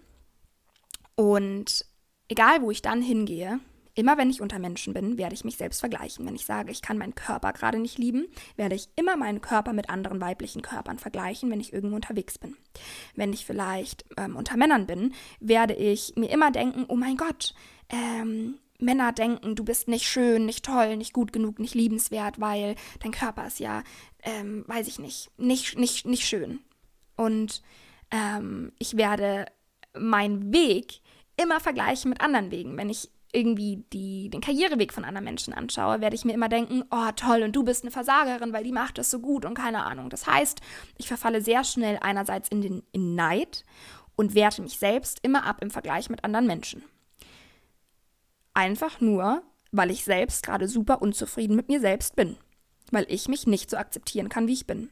Und 1.14 1.86
egal, 2.28 2.60
wo 2.60 2.70
ich 2.70 2.82
dann 2.82 3.00
hingehe, 3.00 3.58
Immer 3.98 4.16
wenn 4.16 4.30
ich 4.30 4.40
unter 4.40 4.60
Menschen 4.60 4.94
bin, 4.94 5.18
werde 5.18 5.34
ich 5.34 5.42
mich 5.42 5.56
selbst 5.56 5.80
vergleichen. 5.80 6.24
Wenn 6.24 6.36
ich 6.36 6.44
sage, 6.44 6.70
ich 6.70 6.82
kann 6.82 6.98
meinen 6.98 7.16
Körper 7.16 7.52
gerade 7.52 7.80
nicht 7.80 7.98
lieben, 7.98 8.28
werde 8.54 8.76
ich 8.76 8.88
immer 8.94 9.16
meinen 9.16 9.40
Körper 9.40 9.72
mit 9.72 9.90
anderen 9.90 10.20
weiblichen 10.20 10.62
Körpern 10.62 11.00
vergleichen, 11.00 11.50
wenn 11.50 11.58
ich 11.58 11.72
irgendwo 11.72 11.96
unterwegs 11.96 12.38
bin. 12.38 12.56
Wenn 13.16 13.32
ich 13.32 13.44
vielleicht 13.44 14.04
ähm, 14.16 14.36
unter 14.36 14.56
Männern 14.56 14.86
bin, 14.86 15.14
werde 15.40 15.74
ich 15.74 16.12
mir 16.14 16.30
immer 16.30 16.52
denken, 16.52 16.84
oh 16.86 16.94
mein 16.94 17.16
Gott, 17.16 17.54
ähm, 17.88 18.60
Männer 18.78 19.12
denken, 19.12 19.56
du 19.56 19.64
bist 19.64 19.88
nicht 19.88 20.06
schön, 20.06 20.46
nicht 20.46 20.64
toll, 20.64 20.96
nicht 20.96 21.12
gut 21.12 21.32
genug, 21.32 21.58
nicht 21.58 21.74
liebenswert, 21.74 22.40
weil 22.40 22.76
dein 23.00 23.12
Körper 23.12 23.46
ist 23.46 23.58
ja, 23.58 23.82
ähm, 24.22 24.64
weiß 24.66 24.86
ich 24.86 24.98
nicht, 24.98 25.30
nicht, 25.36 25.76
nicht, 25.76 26.06
nicht 26.06 26.26
schön. 26.26 26.60
Und 27.16 27.62
ähm, 28.10 28.72
ich 28.78 28.96
werde 28.96 29.46
meinen 29.98 30.52
Weg 30.52 31.00
immer 31.36 31.60
vergleichen 31.60 32.10
mit 32.10 32.20
anderen 32.20 32.50
Wegen. 32.50 32.76
Wenn 32.76 32.90
ich 32.90 33.10
irgendwie 33.32 33.84
die, 33.92 34.30
den 34.30 34.40
Karriereweg 34.40 34.92
von 34.92 35.04
anderen 35.04 35.24
Menschen 35.24 35.52
anschaue, 35.52 36.00
werde 36.00 36.16
ich 36.16 36.24
mir 36.24 36.32
immer 36.32 36.48
denken, 36.48 36.84
oh 36.90 37.10
toll, 37.14 37.42
und 37.42 37.54
du 37.54 37.62
bist 37.62 37.84
eine 37.84 37.90
Versagerin, 37.90 38.52
weil 38.52 38.64
die 38.64 38.72
macht 38.72 38.98
das 38.98 39.10
so 39.10 39.20
gut 39.20 39.44
und 39.44 39.54
keine 39.54 39.84
Ahnung. 39.84 40.08
Das 40.08 40.26
heißt, 40.26 40.60
ich 40.96 41.08
verfalle 41.08 41.42
sehr 41.42 41.64
schnell 41.64 41.98
einerseits 42.00 42.48
in 42.48 42.62
den 42.62 42.82
in 42.92 43.14
Neid 43.14 43.64
und 44.16 44.34
werte 44.34 44.62
mich 44.62 44.78
selbst 44.78 45.18
immer 45.22 45.44
ab 45.44 45.58
im 45.60 45.70
Vergleich 45.70 46.08
mit 46.08 46.24
anderen 46.24 46.46
Menschen. 46.46 46.82
Einfach 48.58 49.00
nur, 49.00 49.44
weil 49.70 49.92
ich 49.92 50.02
selbst 50.02 50.44
gerade 50.44 50.66
super 50.66 51.00
unzufrieden 51.00 51.54
mit 51.54 51.68
mir 51.68 51.78
selbst 51.78 52.16
bin. 52.16 52.36
Weil 52.90 53.06
ich 53.08 53.28
mich 53.28 53.46
nicht 53.46 53.70
so 53.70 53.76
akzeptieren 53.76 54.28
kann, 54.28 54.48
wie 54.48 54.54
ich 54.54 54.66
bin. 54.66 54.90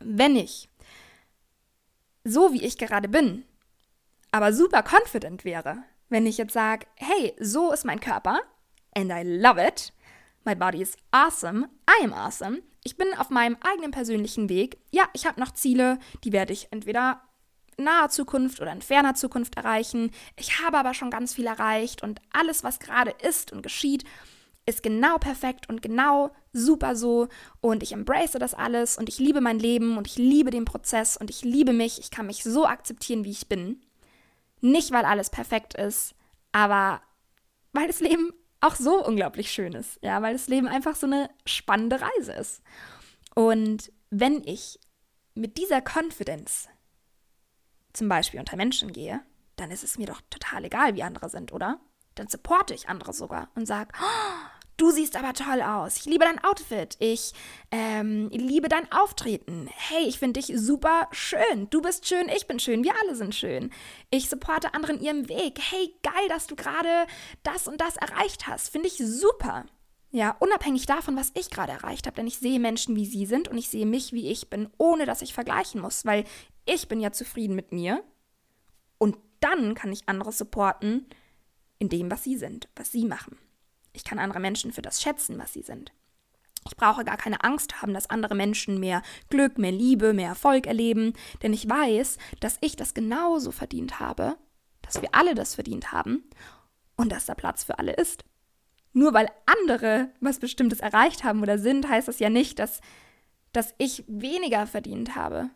Wenn 0.00 0.36
ich 0.36 0.70
so 2.24 2.54
wie 2.54 2.64
ich 2.64 2.78
gerade 2.78 3.10
bin, 3.10 3.44
aber 4.30 4.54
super 4.54 4.82
confident 4.82 5.44
wäre, 5.44 5.82
wenn 6.08 6.24
ich 6.24 6.38
jetzt 6.38 6.54
sage, 6.54 6.86
hey, 6.96 7.34
so 7.38 7.72
ist 7.72 7.84
mein 7.84 8.00
Körper 8.00 8.40
and 8.96 9.12
I 9.12 9.22
love 9.22 9.62
it, 9.62 9.92
my 10.46 10.54
body 10.54 10.80
is 10.80 10.96
awesome, 11.10 11.68
I 11.90 12.04
am 12.04 12.14
awesome, 12.14 12.62
ich 12.84 12.96
bin 12.96 13.08
auf 13.18 13.28
meinem 13.28 13.58
eigenen 13.60 13.90
persönlichen 13.90 14.48
Weg. 14.48 14.78
Ja, 14.92 15.10
ich 15.12 15.26
habe 15.26 15.40
noch 15.40 15.52
Ziele, 15.52 15.98
die 16.24 16.32
werde 16.32 16.54
ich 16.54 16.68
entweder 16.70 17.20
naher 17.78 18.08
Zukunft 18.10 18.60
oder 18.60 18.72
in 18.72 18.82
ferner 18.82 19.14
Zukunft 19.14 19.56
erreichen. 19.56 20.10
Ich 20.36 20.60
habe 20.60 20.78
aber 20.78 20.94
schon 20.94 21.10
ganz 21.10 21.34
viel 21.34 21.46
erreicht 21.46 22.02
und 22.02 22.20
alles, 22.32 22.64
was 22.64 22.80
gerade 22.80 23.14
ist 23.22 23.52
und 23.52 23.62
geschieht, 23.62 24.04
ist 24.66 24.82
genau 24.82 25.16
perfekt 25.16 25.68
und 25.68 25.80
genau 25.80 26.30
super 26.52 26.94
so 26.94 27.28
und 27.60 27.82
ich 27.82 27.92
embrace 27.92 28.32
das 28.32 28.52
alles 28.52 28.98
und 28.98 29.08
ich 29.08 29.18
liebe 29.18 29.40
mein 29.40 29.58
Leben 29.58 29.96
und 29.96 30.06
ich 30.06 30.16
liebe 30.16 30.50
den 30.50 30.66
Prozess 30.66 31.16
und 31.16 31.30
ich 31.30 31.42
liebe 31.42 31.72
mich. 31.72 31.98
Ich 31.98 32.10
kann 32.10 32.26
mich 32.26 32.44
so 32.44 32.66
akzeptieren, 32.66 33.24
wie 33.24 33.30
ich 33.30 33.48
bin. 33.48 33.80
Nicht, 34.60 34.90
weil 34.90 35.04
alles 35.04 35.30
perfekt 35.30 35.74
ist, 35.74 36.14
aber 36.52 37.00
weil 37.72 37.86
das 37.86 38.00
Leben 38.00 38.32
auch 38.60 38.74
so 38.74 39.04
unglaublich 39.04 39.50
schön 39.50 39.72
ist. 39.72 39.98
Ja, 40.02 40.20
weil 40.20 40.34
das 40.34 40.48
Leben 40.48 40.68
einfach 40.68 40.96
so 40.96 41.06
eine 41.06 41.30
spannende 41.46 42.00
Reise 42.00 42.32
ist. 42.32 42.60
Und 43.34 43.92
wenn 44.10 44.42
ich 44.44 44.78
mit 45.34 45.56
dieser 45.56 45.80
Confidence 45.80 46.68
zum 47.92 48.08
Beispiel 48.08 48.40
unter 48.40 48.56
Menschen 48.56 48.92
gehe, 48.92 49.20
dann 49.56 49.70
ist 49.70 49.84
es 49.84 49.98
mir 49.98 50.06
doch 50.06 50.20
total 50.30 50.64
egal, 50.64 50.94
wie 50.94 51.02
andere 51.02 51.28
sind, 51.28 51.52
oder? 51.52 51.80
Dann 52.14 52.28
supporte 52.28 52.74
ich 52.74 52.88
andere 52.88 53.12
sogar 53.12 53.48
und 53.54 53.66
sage, 53.66 53.92
oh, 54.00 54.58
Du 54.78 54.92
siehst 54.92 55.16
aber 55.16 55.32
toll 55.32 55.60
aus. 55.60 55.96
Ich 55.96 56.04
liebe 56.04 56.24
dein 56.24 56.42
Outfit. 56.44 56.96
Ich 57.00 57.32
ähm, 57.72 58.28
liebe 58.30 58.68
dein 58.68 58.90
Auftreten. 58.92 59.68
Hey, 59.74 60.04
ich 60.06 60.20
finde 60.20 60.40
dich 60.40 60.56
super 60.56 61.08
schön. 61.10 61.68
Du 61.70 61.82
bist 61.82 62.06
schön, 62.06 62.28
ich 62.28 62.46
bin 62.46 62.60
schön. 62.60 62.84
Wir 62.84 62.92
alle 63.02 63.16
sind 63.16 63.34
schön. 63.34 63.72
Ich 64.10 64.28
supporte 64.28 64.74
anderen 64.74 65.00
ihrem 65.00 65.28
Weg. 65.28 65.58
Hey, 65.60 65.92
geil, 66.04 66.28
dass 66.28 66.46
du 66.46 66.54
gerade 66.54 67.08
das 67.42 67.66
und 67.66 67.80
das 67.80 67.96
erreicht 67.96 68.46
hast. 68.46 68.68
Finde 68.68 68.86
ich 68.86 68.98
super. 68.98 69.64
Ja, 70.12 70.36
unabhängig 70.38 70.86
davon, 70.86 71.16
was 71.16 71.32
ich 71.34 71.50
gerade 71.50 71.72
erreicht 71.72 72.06
habe, 72.06 72.14
denn 72.14 72.28
ich 72.28 72.38
sehe 72.38 72.60
Menschen, 72.60 72.94
wie 72.94 73.04
sie 73.04 73.26
sind 73.26 73.48
und 73.48 73.58
ich 73.58 73.68
sehe 73.68 73.84
mich, 73.84 74.12
wie 74.12 74.30
ich 74.30 74.48
bin, 74.48 74.70
ohne 74.78 75.06
dass 75.06 75.22
ich 75.22 75.34
vergleichen 75.34 75.80
muss, 75.80 76.06
weil 76.06 76.24
ich 76.68 76.88
bin 76.88 77.00
ja 77.00 77.12
zufrieden 77.12 77.56
mit 77.56 77.72
mir 77.72 78.04
und 78.98 79.16
dann 79.40 79.74
kann 79.74 79.92
ich 79.92 80.08
andere 80.08 80.32
supporten 80.32 81.06
in 81.78 81.88
dem, 81.88 82.10
was 82.10 82.24
sie 82.24 82.36
sind, 82.36 82.68
was 82.76 82.92
sie 82.92 83.04
machen. 83.04 83.38
Ich 83.92 84.04
kann 84.04 84.18
andere 84.18 84.40
Menschen 84.40 84.72
für 84.72 84.82
das 84.82 85.00
schätzen, 85.02 85.38
was 85.38 85.52
sie 85.52 85.62
sind. 85.62 85.92
Ich 86.66 86.76
brauche 86.76 87.04
gar 87.04 87.16
keine 87.16 87.42
Angst 87.44 87.80
haben, 87.80 87.94
dass 87.94 88.10
andere 88.10 88.34
Menschen 88.34 88.78
mehr 88.78 89.02
Glück, 89.30 89.58
mehr 89.58 89.72
Liebe, 89.72 90.12
mehr 90.12 90.28
Erfolg 90.28 90.66
erleben, 90.66 91.14
denn 91.42 91.52
ich 91.52 91.68
weiß, 91.68 92.18
dass 92.40 92.58
ich 92.60 92.76
das 92.76 92.94
genauso 92.94 93.50
verdient 93.50 94.00
habe, 94.00 94.36
dass 94.82 95.00
wir 95.00 95.14
alle 95.14 95.34
das 95.34 95.54
verdient 95.54 95.92
haben 95.92 96.24
und 96.96 97.10
dass 97.10 97.26
da 97.26 97.34
Platz 97.34 97.64
für 97.64 97.78
alle 97.78 97.92
ist. 97.92 98.24
Nur 98.92 99.14
weil 99.14 99.30
andere 99.46 100.10
was 100.20 100.38
Bestimmtes 100.38 100.80
erreicht 100.80 101.24
haben 101.24 101.42
oder 101.42 101.58
sind, 101.58 101.88
heißt 101.88 102.08
das 102.08 102.18
ja 102.18 102.28
nicht, 102.28 102.58
dass, 102.58 102.80
dass 103.52 103.74
ich 103.78 104.04
weniger 104.08 104.66
verdient 104.66 105.14
habe. 105.14 105.50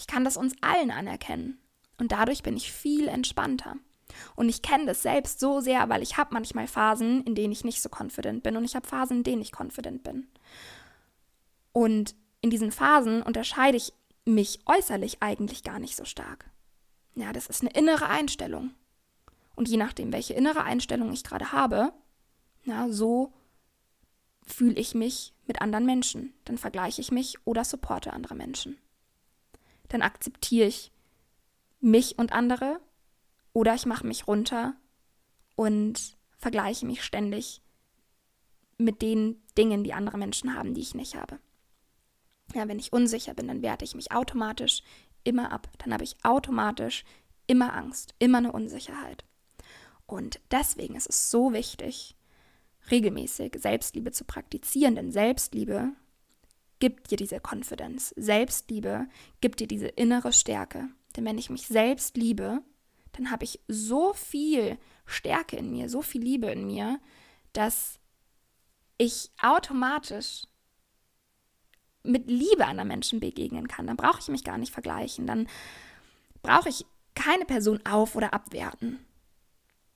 Ich 0.00 0.06
kann 0.06 0.24
das 0.24 0.38
uns 0.38 0.54
allen 0.62 0.90
anerkennen 0.90 1.58
und 1.98 2.10
dadurch 2.10 2.42
bin 2.42 2.56
ich 2.56 2.72
viel 2.72 3.06
entspannter. 3.06 3.76
Und 4.34 4.48
ich 4.48 4.62
kenne 4.62 4.86
das 4.86 5.02
selbst 5.02 5.40
so 5.40 5.60
sehr, 5.60 5.90
weil 5.90 6.02
ich 6.02 6.16
habe 6.16 6.32
manchmal 6.32 6.66
Phasen, 6.66 7.22
in 7.24 7.34
denen 7.34 7.52
ich 7.52 7.64
nicht 7.64 7.82
so 7.82 7.90
confident 7.90 8.42
bin 8.42 8.56
und 8.56 8.64
ich 8.64 8.74
habe 8.74 8.88
Phasen, 8.88 9.18
in 9.18 9.24
denen 9.24 9.42
ich 9.42 9.52
confident 9.52 10.02
bin. 10.02 10.26
Und 11.72 12.14
in 12.40 12.48
diesen 12.48 12.72
Phasen 12.72 13.22
unterscheide 13.22 13.76
ich 13.76 13.92
mich 14.24 14.60
äußerlich 14.64 15.22
eigentlich 15.22 15.64
gar 15.64 15.78
nicht 15.78 15.96
so 15.96 16.06
stark. 16.06 16.50
Ja, 17.14 17.34
das 17.34 17.48
ist 17.48 17.60
eine 17.60 17.72
innere 17.72 18.08
Einstellung. 18.08 18.70
Und 19.54 19.68
je 19.68 19.76
nachdem, 19.76 20.14
welche 20.14 20.32
innere 20.32 20.64
Einstellung 20.64 21.12
ich 21.12 21.24
gerade 21.24 21.52
habe, 21.52 21.92
ja, 22.64 22.88
so 22.88 23.34
fühle 24.46 24.80
ich 24.80 24.94
mich 24.94 25.34
mit 25.46 25.60
anderen 25.60 25.84
Menschen. 25.84 26.32
Dann 26.46 26.56
vergleiche 26.56 27.02
ich 27.02 27.12
mich 27.12 27.36
oder 27.44 27.64
supporte 27.64 28.14
andere 28.14 28.34
Menschen. 28.34 28.78
Dann 29.90 30.02
akzeptiere 30.02 30.66
ich 30.66 30.90
mich 31.80 32.18
und 32.18 32.32
andere 32.32 32.80
oder 33.52 33.74
ich 33.74 33.86
mache 33.86 34.06
mich 34.06 34.26
runter 34.26 34.74
und 35.56 36.16
vergleiche 36.38 36.86
mich 36.86 37.04
ständig 37.04 37.60
mit 38.78 39.02
den 39.02 39.42
Dingen, 39.58 39.84
die 39.84 39.92
andere 39.92 40.16
Menschen 40.16 40.54
haben, 40.54 40.72
die 40.74 40.80
ich 40.80 40.94
nicht 40.94 41.14
habe. 41.16 41.38
Ja, 42.54 42.66
wenn 42.66 42.78
ich 42.78 42.92
unsicher 42.92 43.34
bin, 43.34 43.48
dann 43.48 43.62
werte 43.62 43.84
ich 43.84 43.94
mich 43.94 44.10
automatisch 44.10 44.82
immer 45.22 45.52
ab. 45.52 45.68
Dann 45.78 45.92
habe 45.92 46.04
ich 46.04 46.16
automatisch 46.24 47.04
immer 47.46 47.74
Angst, 47.74 48.14
immer 48.18 48.38
eine 48.38 48.52
Unsicherheit. 48.52 49.24
Und 50.06 50.40
deswegen 50.50 50.96
ist 50.96 51.08
es 51.08 51.30
so 51.30 51.52
wichtig, 51.52 52.16
regelmäßig 52.90 53.56
Selbstliebe 53.58 54.12
zu 54.12 54.24
praktizieren, 54.24 54.94
denn 54.94 55.12
Selbstliebe 55.12 55.92
gibt 56.80 57.10
dir 57.10 57.16
diese 57.16 57.40
Konfidenz. 57.40 58.12
Selbstliebe 58.16 59.06
gibt 59.40 59.60
dir 59.60 59.68
diese 59.68 59.88
innere 59.88 60.32
Stärke. 60.32 60.88
Denn 61.16 61.24
wenn 61.24 61.38
ich 61.38 61.50
mich 61.50 61.66
selbst 61.66 62.16
liebe, 62.16 62.62
dann 63.12 63.30
habe 63.30 63.44
ich 63.44 63.60
so 63.68 64.12
viel 64.14 64.78
Stärke 65.06 65.56
in 65.56 65.70
mir, 65.70 65.88
so 65.88 66.02
viel 66.02 66.22
Liebe 66.22 66.50
in 66.50 66.66
mir, 66.66 67.00
dass 67.52 67.98
ich 68.98 69.30
automatisch 69.40 70.42
mit 72.02 72.28
Liebe 72.28 72.66
anderen 72.66 72.88
Menschen 72.88 73.20
begegnen 73.20 73.68
kann. 73.68 73.86
Dann 73.86 73.96
brauche 73.96 74.20
ich 74.20 74.28
mich 74.28 74.44
gar 74.44 74.58
nicht 74.58 74.72
vergleichen. 74.72 75.26
Dann 75.26 75.48
brauche 76.42 76.68
ich 76.68 76.86
keine 77.14 77.44
Person 77.44 77.84
auf- 77.84 78.16
oder 78.16 78.32
abwerten. 78.32 79.04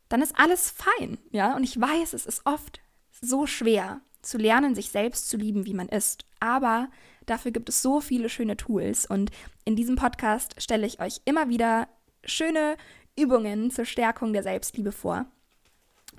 Dann 0.08 0.20
ist 0.20 0.38
alles 0.38 0.70
fein, 0.70 1.18
ja? 1.30 1.56
Und 1.56 1.64
ich 1.64 1.80
weiß, 1.80 2.12
es 2.12 2.26
ist 2.26 2.44
oft 2.44 2.80
so 3.10 3.46
schwer 3.46 4.00
zu 4.24 4.38
lernen, 4.38 4.74
sich 4.74 4.90
selbst 4.90 5.28
zu 5.28 5.36
lieben, 5.36 5.66
wie 5.66 5.74
man 5.74 5.88
ist. 5.88 6.24
Aber 6.40 6.88
dafür 7.26 7.50
gibt 7.50 7.68
es 7.68 7.82
so 7.82 8.00
viele 8.00 8.28
schöne 8.28 8.56
Tools. 8.56 9.06
Und 9.06 9.30
in 9.64 9.76
diesem 9.76 9.96
Podcast 9.96 10.60
stelle 10.60 10.86
ich 10.86 11.00
euch 11.00 11.20
immer 11.24 11.48
wieder 11.48 11.88
schöne 12.24 12.76
Übungen 13.18 13.70
zur 13.70 13.84
Stärkung 13.84 14.32
der 14.32 14.42
Selbstliebe 14.42 14.92
vor. 14.92 15.26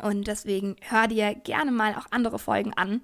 Und 0.01 0.27
deswegen 0.27 0.75
hör 0.81 1.07
dir 1.07 1.35
gerne 1.35 1.71
mal 1.71 1.95
auch 1.95 2.07
andere 2.11 2.39
Folgen 2.39 2.73
an 2.73 3.01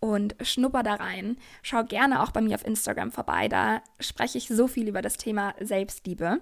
und 0.00 0.36
schnupper 0.42 0.82
da 0.82 0.94
rein. 0.94 1.38
Schau 1.62 1.84
gerne 1.84 2.22
auch 2.22 2.30
bei 2.30 2.40
mir 2.40 2.54
auf 2.54 2.66
Instagram 2.66 3.10
vorbei. 3.12 3.48
Da 3.48 3.82
spreche 4.00 4.38
ich 4.38 4.48
so 4.48 4.68
viel 4.68 4.88
über 4.88 5.02
das 5.02 5.16
Thema 5.16 5.54
Selbstliebe. 5.60 6.40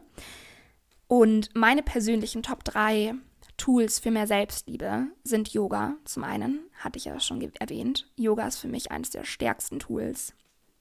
Und 1.06 1.54
meine 1.54 1.82
persönlichen 1.82 2.42
Top 2.42 2.64
3 2.64 3.14
Tools 3.56 3.98
für 3.98 4.10
mehr 4.10 4.26
Selbstliebe 4.26 5.06
sind 5.22 5.52
Yoga. 5.52 5.96
Zum 6.04 6.24
einen, 6.24 6.60
hatte 6.74 6.98
ich 6.98 7.04
ja 7.04 7.18
schon 7.20 7.40
erwähnt, 7.58 8.10
Yoga 8.16 8.46
ist 8.46 8.58
für 8.58 8.68
mich 8.68 8.90
eines 8.90 9.10
der 9.10 9.24
stärksten 9.24 9.78
Tools. 9.78 10.34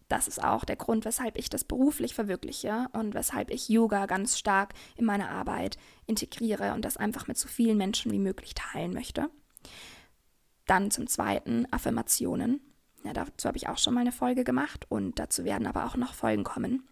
Das 0.10 0.28
ist 0.28 0.44
auch 0.44 0.66
der 0.66 0.76
Grund, 0.76 1.06
weshalb 1.06 1.38
ich 1.38 1.50
das 1.50 1.64
beruflich 1.64 2.14
verwirkliche 2.14 2.88
und 2.94 3.14
weshalb 3.14 3.50
ich 3.50 3.70
Yoga 3.70 4.06
ganz 4.06 4.38
stark 4.38 4.74
in 4.96 5.06
meine 5.06 5.30
Arbeit 5.30 5.78
integriere 6.06 6.74
und 6.74 6.86
das 6.86 6.98
einfach 6.98 7.28
mit 7.28 7.38
so 7.38 7.48
vielen 7.48 7.78
Menschen 7.78 8.12
wie 8.12 8.20
möglich 8.20 8.54
teilen 8.54 8.94
möchte. 8.94 9.30
Dann 10.68 10.92
zum 10.92 11.08
Zweiten 11.08 11.68
Affirmationen. 11.72 12.62
Ja, 13.04 13.14
dazu 13.14 13.48
habe 13.48 13.58
ich 13.58 13.68
auch 13.68 13.78
schon 13.78 13.94
mal 13.94 14.02
eine 14.02 14.12
Folge 14.12 14.44
gemacht 14.44 14.86
und 14.90 15.20
dazu 15.20 15.46
werden 15.46 15.68
aber 15.68 15.86
auch 15.86 15.96
noch 15.96 16.14
Folgen 16.14 16.44
kommen. 16.44 16.88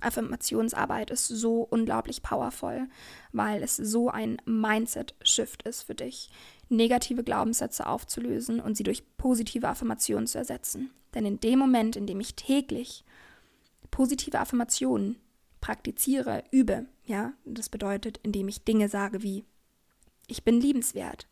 Affirmationsarbeit 0.00 1.10
ist 1.10 1.28
so 1.28 1.62
unglaublich 1.62 2.22
powerful, 2.22 2.88
weil 3.32 3.62
es 3.62 3.76
so 3.76 4.08
ein 4.08 4.38
Mindset-Shift 4.44 5.62
ist 5.62 5.82
für 5.82 5.94
dich, 5.94 6.30
negative 6.68 7.24
Glaubenssätze 7.24 7.86
aufzulösen 7.86 8.60
und 8.60 8.76
sie 8.76 8.82
durch 8.82 9.02
positive 9.16 9.68
Affirmationen 9.68 10.26
zu 10.26 10.38
ersetzen. 10.38 10.90
Denn 11.14 11.26
in 11.26 11.40
dem 11.40 11.58
Moment, 11.58 11.96
in 11.96 12.06
dem 12.06 12.20
ich 12.20 12.36
täglich 12.36 13.04
positive 13.90 14.38
Affirmationen 14.38 15.16
praktiziere, 15.60 16.44
übe, 16.50 16.86
ja, 17.04 17.32
das 17.44 17.68
bedeutet, 17.68 18.18
indem 18.22 18.48
ich 18.48 18.64
Dinge 18.64 18.88
sage 18.88 19.22
wie 19.22 19.44
ich 20.26 20.44
bin 20.44 20.60
liebenswert, 20.60 21.26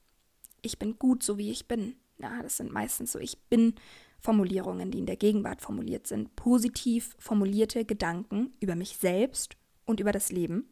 ich 0.60 0.78
bin 0.78 0.98
gut 0.98 1.22
so 1.22 1.38
wie 1.38 1.50
ich 1.50 1.68
bin. 1.68 1.94
Ja, 2.18 2.42
das 2.42 2.56
sind 2.56 2.72
meistens 2.72 3.12
so 3.12 3.20
ich 3.20 3.38
bin 3.42 3.74
Formulierungen, 4.20 4.90
die 4.90 4.98
in 4.98 5.06
der 5.06 5.16
Gegenwart 5.16 5.62
formuliert 5.62 6.06
sind, 6.06 6.34
positiv 6.36 7.14
formulierte 7.18 7.84
Gedanken 7.84 8.52
über 8.60 8.74
mich 8.74 8.96
selbst 8.96 9.56
und 9.84 10.00
über 10.00 10.12
das 10.12 10.32
Leben. 10.32 10.68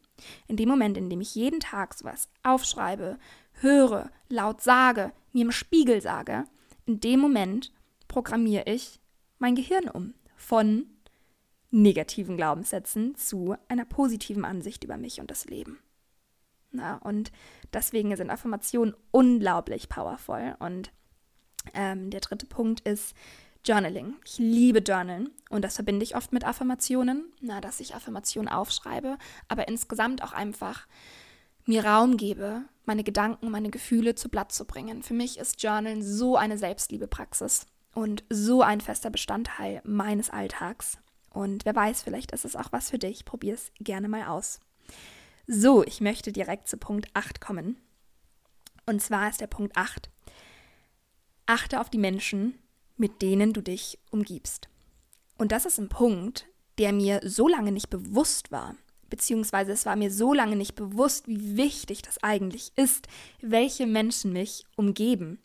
In 0.47 0.57
dem 0.57 0.69
Moment, 0.69 0.97
in 0.97 1.09
dem 1.09 1.21
ich 1.21 1.35
jeden 1.35 1.59
Tag 1.59 1.93
sowas 1.93 2.29
aufschreibe, 2.43 3.17
höre, 3.53 4.11
laut 4.29 4.61
sage, 4.61 5.11
mir 5.31 5.45
im 5.45 5.51
Spiegel 5.51 6.01
sage, 6.01 6.45
in 6.85 6.99
dem 6.99 7.19
Moment 7.19 7.71
programmiere 8.07 8.63
ich 8.65 8.99
mein 9.39 9.55
Gehirn 9.55 9.89
um 9.89 10.13
von 10.35 10.85
negativen 11.69 12.37
Glaubenssätzen 12.37 13.15
zu 13.15 13.55
einer 13.67 13.85
positiven 13.85 14.45
Ansicht 14.45 14.83
über 14.83 14.97
mich 14.97 15.19
und 15.19 15.29
das 15.29 15.45
Leben. 15.45 15.79
Na, 16.71 16.97
und 16.97 17.31
deswegen 17.73 18.15
sind 18.15 18.29
Affirmationen 18.29 18.95
unglaublich 19.11 19.89
powerful 19.89 20.55
und 20.59 20.91
ähm, 21.73 22.09
der 22.09 22.21
dritte 22.21 22.45
Punkt 22.45 22.81
ist 22.81 23.15
Journaling. 23.65 24.15
Ich 24.23 24.37
liebe 24.37 24.79
Journalen 24.79 25.29
und 25.49 25.63
das 25.63 25.75
verbinde 25.75 26.03
ich 26.03 26.15
oft 26.15 26.31
mit 26.31 26.45
Affirmationen, 26.45 27.25
na, 27.41 27.59
dass 27.59 27.79
ich 27.79 27.95
Affirmationen 27.95 28.51
aufschreibe, 28.51 29.17
aber 29.47 29.67
insgesamt 29.67 30.23
auch 30.23 30.31
einfach 30.31 30.87
mir 31.65 31.85
Raum 31.85 32.15
gebe, 32.15 32.63
meine 32.85 33.03
Gedanken, 33.03 33.51
meine 33.51 33.69
Gefühle 33.69 34.15
zu 34.15 34.29
Blatt 34.29 34.53
zu 34.53 34.65
bringen. 34.65 35.03
Für 35.03 35.13
mich 35.13 35.37
ist 35.37 35.61
Journalen 35.61 36.01
so 36.01 36.37
eine 36.37 36.57
Selbstliebepraxis 36.57 37.65
und 37.93 38.23
so 38.29 38.61
ein 38.61 38.79
fester 38.79 39.09
Bestandteil 39.09 39.81
meines 39.83 40.29
Alltags. 40.29 40.97
Und 41.29 41.65
wer 41.65 41.75
weiß, 41.75 42.03
vielleicht 42.03 42.31
ist 42.31 42.45
es 42.45 42.55
auch 42.55 42.71
was 42.71 42.89
für 42.89 42.99
dich. 42.99 43.25
Probier 43.25 43.55
es 43.55 43.71
gerne 43.79 44.07
mal 44.07 44.27
aus. 44.27 44.61
So, 45.45 45.83
ich 45.83 45.99
möchte 45.99 46.31
direkt 46.31 46.67
zu 46.69 46.77
Punkt 46.77 47.09
8 47.13 47.41
kommen. 47.41 47.77
Und 48.85 49.01
zwar 49.01 49.29
ist 49.29 49.41
der 49.41 49.47
Punkt 49.47 49.75
8 49.75 50.09
achte 51.47 51.81
auf 51.81 51.89
die 51.89 51.97
Menschen, 51.97 52.59
mit 52.97 53.21
denen 53.21 53.53
du 53.53 53.61
dich 53.61 53.99
umgibst. 54.11 54.69
Und 55.37 55.51
das 55.51 55.65
ist 55.65 55.79
ein 55.79 55.89
Punkt, 55.89 56.47
der 56.77 56.93
mir 56.93 57.21
so 57.23 57.47
lange 57.47 57.71
nicht 57.71 57.89
bewusst 57.89 58.51
war, 58.51 58.75
beziehungsweise 59.09 59.71
es 59.71 59.85
war 59.85 59.95
mir 59.95 60.11
so 60.11 60.33
lange 60.33 60.55
nicht 60.55 60.75
bewusst, 60.75 61.27
wie 61.27 61.57
wichtig 61.57 62.01
das 62.01 62.21
eigentlich 62.23 62.71
ist, 62.75 63.07
welche 63.41 63.87
Menschen 63.87 64.33
mich 64.33 64.65
umgeben. 64.75 65.39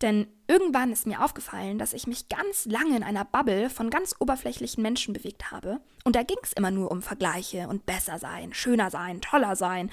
Denn 0.00 0.28
irgendwann 0.46 0.92
ist 0.92 1.06
mir 1.06 1.24
aufgefallen, 1.24 1.78
dass 1.78 1.92
ich 1.92 2.06
mich 2.06 2.28
ganz 2.28 2.66
lange 2.66 2.96
in 2.96 3.02
einer 3.02 3.24
Bubble 3.24 3.68
von 3.68 3.90
ganz 3.90 4.14
oberflächlichen 4.20 4.82
Menschen 4.82 5.12
bewegt 5.12 5.50
habe. 5.50 5.80
Und 6.04 6.14
da 6.14 6.22
ging 6.22 6.38
es 6.42 6.52
immer 6.52 6.70
nur 6.70 6.90
um 6.90 7.02
Vergleiche 7.02 7.68
und 7.68 7.84
besser 7.84 8.18
sein, 8.18 8.54
schöner 8.54 8.90
sein, 8.90 9.20
toller 9.20 9.56
sein, 9.56 9.90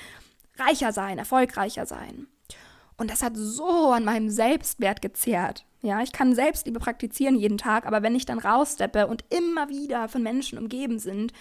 reicher 0.57 0.91
sein, 0.93 1.17
erfolgreicher 1.17 1.85
sein. 1.87 2.27
Und 2.97 3.11
das 3.11 3.23
hat 3.23 3.33
so 3.35 3.91
an 3.91 4.05
meinem 4.05 4.29
Selbstwert 4.29 5.01
gezehrt. 5.01 5.65
Ja, 5.81 6.01
ich 6.01 6.11
kann 6.11 6.33
Selbstliebe 6.33 6.79
praktizieren 6.79 7.35
jeden 7.35 7.57
Tag, 7.57 7.85
aber 7.85 8.01
wenn 8.01 8.15
ich 8.15 8.25
dann 8.25 8.39
raussteppe 8.39 9.07
und 9.07 9.23
immer 9.29 9.69
wieder 9.69 10.07
von 10.07 10.23
Menschen 10.23 10.57
umgeben 10.57 10.97
sind, 10.97 11.31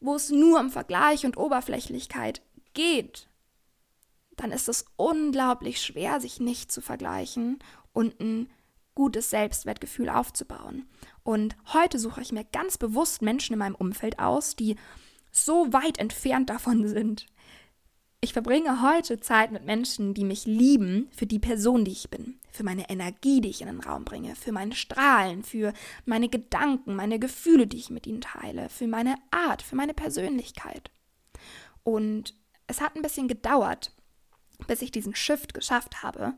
wo 0.00 0.14
es 0.16 0.30
nur 0.30 0.60
um 0.60 0.70
Vergleich 0.70 1.24
und 1.24 1.38
Oberflächlichkeit 1.38 2.42
geht, 2.74 3.28
dann 4.36 4.52
ist 4.52 4.68
es 4.68 4.84
unglaublich 4.96 5.80
schwer, 5.80 6.20
sich 6.20 6.40
nicht 6.40 6.70
zu 6.70 6.82
vergleichen 6.82 7.58
und 7.92 8.20
ein 8.20 8.50
gutes 8.94 9.30
Selbstwertgefühl 9.30 10.08
aufzubauen. 10.08 10.86
Und 11.22 11.56
heute 11.72 11.98
suche 11.98 12.20
ich 12.20 12.32
mir 12.32 12.44
ganz 12.44 12.78
bewusst 12.78 13.22
Menschen 13.22 13.54
in 13.54 13.58
meinem 13.58 13.74
Umfeld 13.74 14.18
aus, 14.18 14.56
die 14.56 14.76
so 15.30 15.72
weit 15.72 15.98
entfernt 15.98 16.50
davon 16.50 16.86
sind, 16.86 17.26
ich 18.24 18.32
verbringe 18.32 18.80
heute 18.80 19.20
Zeit 19.20 19.52
mit 19.52 19.66
Menschen, 19.66 20.14
die 20.14 20.24
mich 20.24 20.46
lieben 20.46 21.08
für 21.14 21.26
die 21.26 21.38
Person, 21.38 21.84
die 21.84 21.92
ich 21.92 22.08
bin, 22.08 22.40
für 22.50 22.64
meine 22.64 22.88
Energie, 22.88 23.42
die 23.42 23.50
ich 23.50 23.60
in 23.60 23.66
den 23.66 23.80
Raum 23.80 24.06
bringe, 24.06 24.34
für 24.34 24.50
mein 24.50 24.72
Strahlen, 24.72 25.42
für 25.42 25.74
meine 26.06 26.30
Gedanken, 26.30 26.96
meine 26.96 27.18
Gefühle, 27.18 27.66
die 27.66 27.76
ich 27.76 27.90
mit 27.90 28.06
ihnen 28.06 28.22
teile, 28.22 28.70
für 28.70 28.86
meine 28.86 29.16
Art, 29.30 29.60
für 29.60 29.76
meine 29.76 29.92
Persönlichkeit. 29.92 30.90
Und 31.82 32.34
es 32.66 32.80
hat 32.80 32.96
ein 32.96 33.02
bisschen 33.02 33.28
gedauert, 33.28 33.92
bis 34.66 34.80
ich 34.80 34.90
diesen 34.90 35.14
Shift 35.14 35.52
geschafft 35.52 36.02
habe. 36.02 36.32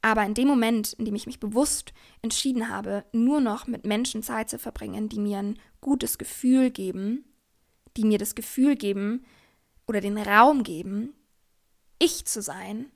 Aber 0.00 0.24
in 0.24 0.32
dem 0.32 0.48
Moment, 0.48 0.94
in 0.94 1.04
dem 1.04 1.14
ich 1.14 1.26
mich 1.26 1.40
bewusst 1.40 1.92
entschieden 2.22 2.70
habe, 2.70 3.04
nur 3.12 3.42
noch 3.42 3.66
mit 3.66 3.84
Menschen 3.84 4.22
Zeit 4.22 4.48
zu 4.48 4.58
verbringen, 4.58 5.10
die 5.10 5.20
mir 5.20 5.38
ein 5.38 5.58
gutes 5.82 6.16
Gefühl 6.16 6.70
geben, 6.70 7.26
die 7.98 8.04
mir 8.04 8.16
das 8.16 8.34
Gefühl 8.34 8.76
geben 8.76 9.26
oder 9.86 10.00
den 10.00 10.16
Raum 10.16 10.62
geben, 10.62 11.12
ich 11.98 12.26
zu 12.26 12.42
sein, 12.42 12.90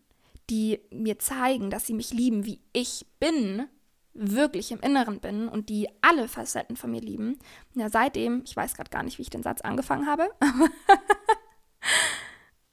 die 0.50 0.80
mir 0.90 1.18
zeigen, 1.18 1.70
dass 1.70 1.86
sie 1.86 1.94
mich 1.94 2.12
lieben, 2.12 2.44
wie 2.44 2.60
ich 2.72 3.06
bin, 3.18 3.68
wirklich 4.14 4.72
im 4.72 4.80
Inneren 4.80 5.20
bin 5.20 5.48
und 5.48 5.68
die 5.68 5.88
alle 6.02 6.28
Facetten 6.28 6.76
von 6.76 6.90
mir 6.90 7.00
lieben. 7.00 7.38
Ja, 7.74 7.88
seitdem, 7.88 8.42
ich 8.44 8.54
weiß 8.54 8.74
gerade 8.74 8.90
gar 8.90 9.02
nicht, 9.02 9.18
wie 9.18 9.22
ich 9.22 9.30
den 9.30 9.42
Satz 9.42 9.62
angefangen 9.62 10.06
habe, 10.06 10.28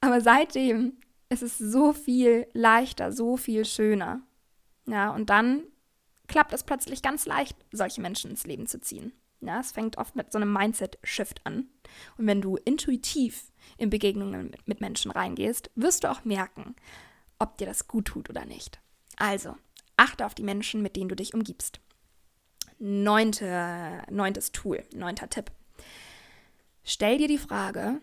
aber 0.00 0.20
seitdem 0.20 0.98
ist 1.30 1.42
es 1.42 1.56
so 1.56 1.92
viel 1.92 2.46
leichter, 2.52 3.12
so 3.12 3.36
viel 3.36 3.64
schöner. 3.64 4.20
Ja, 4.86 5.14
und 5.14 5.30
dann 5.30 5.62
klappt 6.26 6.52
es 6.52 6.64
plötzlich 6.64 7.02
ganz 7.02 7.26
leicht, 7.26 7.56
solche 7.72 8.00
Menschen 8.00 8.30
ins 8.30 8.44
Leben 8.44 8.66
zu 8.66 8.80
ziehen. 8.80 9.12
Ja, 9.40 9.60
es 9.60 9.72
fängt 9.72 9.96
oft 9.96 10.16
mit 10.16 10.32
so 10.32 10.38
einem 10.38 10.52
Mindset-Shift 10.52 11.46
an. 11.46 11.68
Und 12.18 12.26
wenn 12.26 12.42
du 12.42 12.56
intuitiv 12.56 13.50
in 13.78 13.90
Begegnungen 13.90 14.54
mit 14.66 14.80
Menschen 14.80 15.10
reingehst, 15.10 15.70
wirst 15.74 16.04
du 16.04 16.10
auch 16.10 16.24
merken, 16.24 16.76
ob 17.38 17.56
dir 17.56 17.66
das 17.66 17.88
gut 17.88 18.06
tut 18.06 18.28
oder 18.28 18.44
nicht. 18.44 18.80
Also, 19.16 19.56
achte 19.96 20.26
auf 20.26 20.34
die 20.34 20.42
Menschen, 20.42 20.82
mit 20.82 20.96
denen 20.96 21.08
du 21.08 21.16
dich 21.16 21.32
umgibst. 21.32 21.80
Neunte, 22.78 24.02
neuntes 24.10 24.52
Tool, 24.52 24.84
neunter 24.94 25.28
Tipp. 25.28 25.50
Stell 26.84 27.18
dir 27.18 27.28
die 27.28 27.38
Frage, 27.38 28.00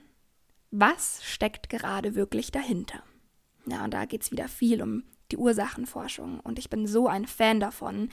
was 0.71 1.23
steckt 1.23 1.69
gerade 1.69 2.15
wirklich 2.15 2.51
dahinter? 2.51 3.03
Ja, 3.65 3.83
und 3.83 3.93
da 3.93 4.05
geht 4.05 4.23
es 4.23 4.31
wieder 4.31 4.47
viel 4.47 4.81
um 4.81 5.03
die 5.31 5.37
Ursachenforschung. 5.37 6.39
Und 6.39 6.59
ich 6.59 6.69
bin 6.69 6.87
so 6.87 7.07
ein 7.07 7.25
Fan 7.25 7.59
davon, 7.59 8.09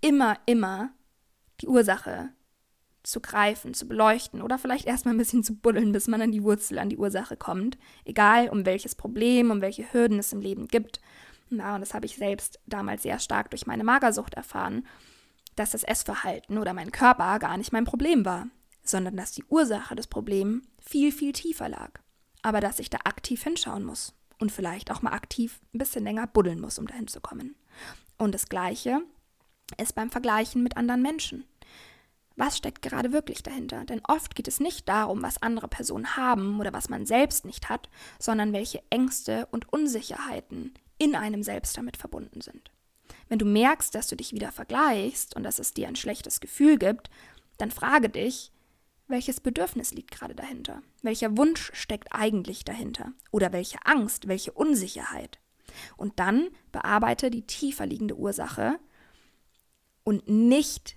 immer, 0.00 0.38
immer 0.46 0.92
die 1.60 1.68
Ursache 1.68 2.30
zu 3.02 3.20
greifen, 3.20 3.74
zu 3.74 3.86
beleuchten 3.86 4.42
oder 4.42 4.58
vielleicht 4.58 4.86
erstmal 4.86 5.14
ein 5.14 5.18
bisschen 5.18 5.42
zu 5.42 5.54
buddeln, 5.54 5.92
bis 5.92 6.08
man 6.08 6.22
an 6.22 6.32
die 6.32 6.42
Wurzel, 6.42 6.78
an 6.78 6.88
die 6.88 6.96
Ursache 6.96 7.36
kommt. 7.36 7.78
Egal, 8.04 8.48
um 8.48 8.64
welches 8.64 8.94
Problem, 8.94 9.50
um 9.50 9.60
welche 9.60 9.92
Hürden 9.92 10.18
es 10.18 10.32
im 10.32 10.40
Leben 10.40 10.68
gibt. 10.68 11.00
Na, 11.50 11.74
und 11.74 11.80
das 11.80 11.94
habe 11.94 12.06
ich 12.06 12.16
selbst 12.16 12.60
damals 12.66 13.02
sehr 13.02 13.18
stark 13.18 13.50
durch 13.50 13.66
meine 13.66 13.84
Magersucht 13.84 14.34
erfahren, 14.34 14.86
dass 15.56 15.72
das 15.72 15.82
Essverhalten 15.82 16.58
oder 16.58 16.72
mein 16.72 16.92
Körper 16.92 17.38
gar 17.38 17.56
nicht 17.56 17.72
mein 17.72 17.84
Problem 17.84 18.24
war, 18.24 18.46
sondern 18.84 19.16
dass 19.16 19.32
die 19.32 19.44
Ursache 19.44 19.94
des 19.94 20.06
Problems 20.06 20.64
viel, 20.80 21.12
viel 21.12 21.32
tiefer 21.32 21.68
lag. 21.68 21.90
Aber 22.42 22.60
dass 22.60 22.78
ich 22.78 22.90
da 22.90 22.98
aktiv 23.04 23.42
hinschauen 23.42 23.84
muss 23.84 24.14
und 24.38 24.50
vielleicht 24.50 24.90
auch 24.90 25.02
mal 25.02 25.12
aktiv 25.12 25.60
ein 25.74 25.78
bisschen 25.78 26.04
länger 26.04 26.26
buddeln 26.26 26.60
muss, 26.60 26.78
um 26.78 26.86
dahin 26.86 27.06
zu 27.06 27.20
kommen. 27.20 27.54
Und 28.16 28.34
das 28.34 28.48
Gleiche 28.48 29.02
ist 29.76 29.94
beim 29.94 30.10
Vergleichen 30.10 30.62
mit 30.62 30.76
anderen 30.76 31.02
Menschen 31.02 31.44
was 32.36 32.56
steckt 32.56 32.82
gerade 32.82 33.12
wirklich 33.12 33.42
dahinter. 33.42 33.84
Denn 33.84 34.00
oft 34.06 34.34
geht 34.34 34.48
es 34.48 34.60
nicht 34.60 34.88
darum, 34.88 35.22
was 35.22 35.42
andere 35.42 35.68
Personen 35.68 36.16
haben 36.16 36.60
oder 36.60 36.72
was 36.72 36.88
man 36.88 37.06
selbst 37.06 37.44
nicht 37.44 37.68
hat, 37.68 37.88
sondern 38.18 38.52
welche 38.52 38.82
Ängste 38.90 39.46
und 39.50 39.72
Unsicherheiten 39.72 40.74
in 40.98 41.14
einem 41.14 41.42
selbst 41.42 41.76
damit 41.76 41.96
verbunden 41.96 42.40
sind. 42.40 42.70
Wenn 43.28 43.38
du 43.38 43.46
merkst, 43.46 43.94
dass 43.94 44.08
du 44.08 44.16
dich 44.16 44.32
wieder 44.32 44.52
vergleichst 44.52 45.34
und 45.36 45.42
dass 45.42 45.58
es 45.58 45.74
dir 45.74 45.88
ein 45.88 45.96
schlechtes 45.96 46.40
Gefühl 46.40 46.78
gibt, 46.78 47.10
dann 47.58 47.70
frage 47.70 48.08
dich, 48.08 48.52
welches 49.08 49.40
Bedürfnis 49.40 49.92
liegt 49.92 50.10
gerade 50.10 50.34
dahinter? 50.34 50.82
Welcher 51.02 51.36
Wunsch 51.36 51.70
steckt 51.74 52.08
eigentlich 52.12 52.64
dahinter? 52.64 53.12
Oder 53.30 53.52
welche 53.52 53.78
Angst, 53.84 54.28
welche 54.28 54.52
Unsicherheit? 54.52 55.38
Und 55.96 56.18
dann 56.18 56.48
bearbeite 56.70 57.30
die 57.30 57.46
tiefer 57.46 57.86
liegende 57.86 58.16
Ursache 58.16 58.78
und 60.04 60.28
nicht 60.28 60.96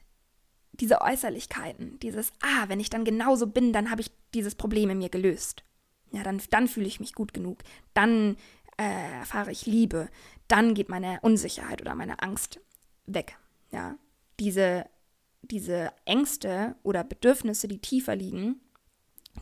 diese 0.80 1.02
Äußerlichkeiten, 1.02 2.00
dieses, 2.00 2.32
ah, 2.42 2.66
wenn 2.68 2.80
ich 2.80 2.90
dann 2.90 3.06
genauso 3.06 3.48
bin, 3.48 3.74
dann 3.74 3.92
habe 3.92 4.02
ich 4.02 4.12
dieses 4.34 4.56
Problem 4.56 4.90
in 4.90 4.98
mir 4.98 5.10
gelöst. 5.10 5.64
Ja, 6.12 6.24
dann, 6.24 6.42
dann 6.50 6.68
fühle 6.68 6.88
ich 6.88 7.00
mich 7.00 7.14
gut 7.14 7.34
genug. 7.34 7.60
Dann 7.94 8.38
äh, 8.78 9.20
erfahre 9.20 9.52
ich 9.52 9.66
Liebe. 9.66 10.10
Dann 10.48 10.74
geht 10.74 10.90
meine 10.90 11.20
Unsicherheit 11.22 11.82
oder 11.82 11.96
meine 11.96 12.22
Angst 12.22 12.60
weg. 13.06 13.38
Ja, 13.72 13.98
diese, 14.40 14.86
diese 15.42 15.92
Ängste 16.06 16.76
oder 16.84 17.04
Bedürfnisse, 17.04 17.68
die 17.68 17.80
tiefer 17.80 18.16
liegen, 18.16 18.62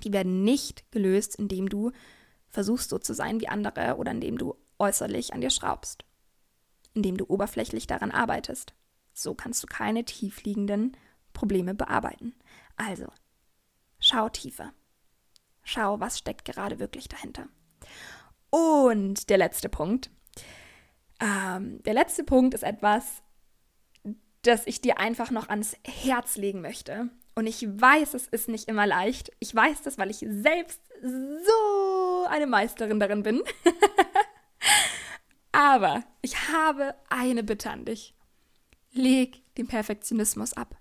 die 0.04 0.14
werden 0.14 0.44
nicht 0.44 0.92
gelöst, 0.92 1.36
indem 1.36 1.70
du 1.70 1.92
versuchst 2.50 2.90
so 2.90 3.00
zu 3.00 3.14
sein 3.14 3.42
wie 3.42 3.48
andere 3.48 3.98
oder 3.98 4.12
indem 4.12 4.38
du 4.38 4.56
äußerlich 4.80 5.34
an 5.34 5.42
dir 5.42 5.50
schraubst, 5.50 6.06
indem 6.94 7.18
du 7.18 7.26
oberflächlich 7.28 7.88
daran 7.88 8.12
arbeitest. 8.12 8.74
So 9.14 9.36
kannst 9.36 9.62
du 9.64 9.68
keine 9.68 10.06
tiefliegenden 10.06 10.98
Probleme 11.34 11.74
bearbeiten. 11.74 12.34
Also, 12.78 13.08
schau 14.00 14.30
tiefer. 14.30 14.74
Schau, 15.64 16.00
was 16.00 16.18
steckt 16.18 16.46
gerade 16.46 16.80
wirklich 16.80 17.08
dahinter. 17.08 17.48
Und 18.50 19.30
der 19.30 19.38
letzte 19.38 19.70
Punkt. 19.70 20.12
Ähm, 21.20 21.82
der 21.84 21.94
letzte 21.94 22.24
Punkt 22.24 22.54
ist 22.54 22.64
etwas, 22.64 23.24
das 24.44 24.68
ich 24.68 24.82
dir 24.82 25.00
einfach 25.00 25.32
noch 25.32 25.50
ans 25.50 25.78
Herz 25.86 26.36
legen 26.38 26.62
möchte. 26.62 27.10
Und 27.36 27.48
ich 27.48 27.66
weiß, 27.66 28.14
es 28.14 28.28
ist 28.28 28.50
nicht 28.50 28.68
immer 28.68 28.86
leicht. 28.86 29.32
Ich 29.40 29.56
weiß 29.56 29.82
das, 29.82 29.98
weil 29.98 30.12
ich 30.12 30.26
selbst 30.30 30.82
so 31.02 32.26
eine 32.30 32.46
Meisterin 32.46 33.00
darin 33.00 33.24
bin. 33.24 33.42
Aber 35.52 36.04
ich 36.22 36.50
habe 36.50 36.96
eine 37.10 37.44
Bitte 37.44 37.70
an 37.72 37.86
dich. 37.86 38.16
Leg 38.92 39.44
den 39.56 39.68
Perfektionismus 39.68 40.54
ab. 40.54 40.78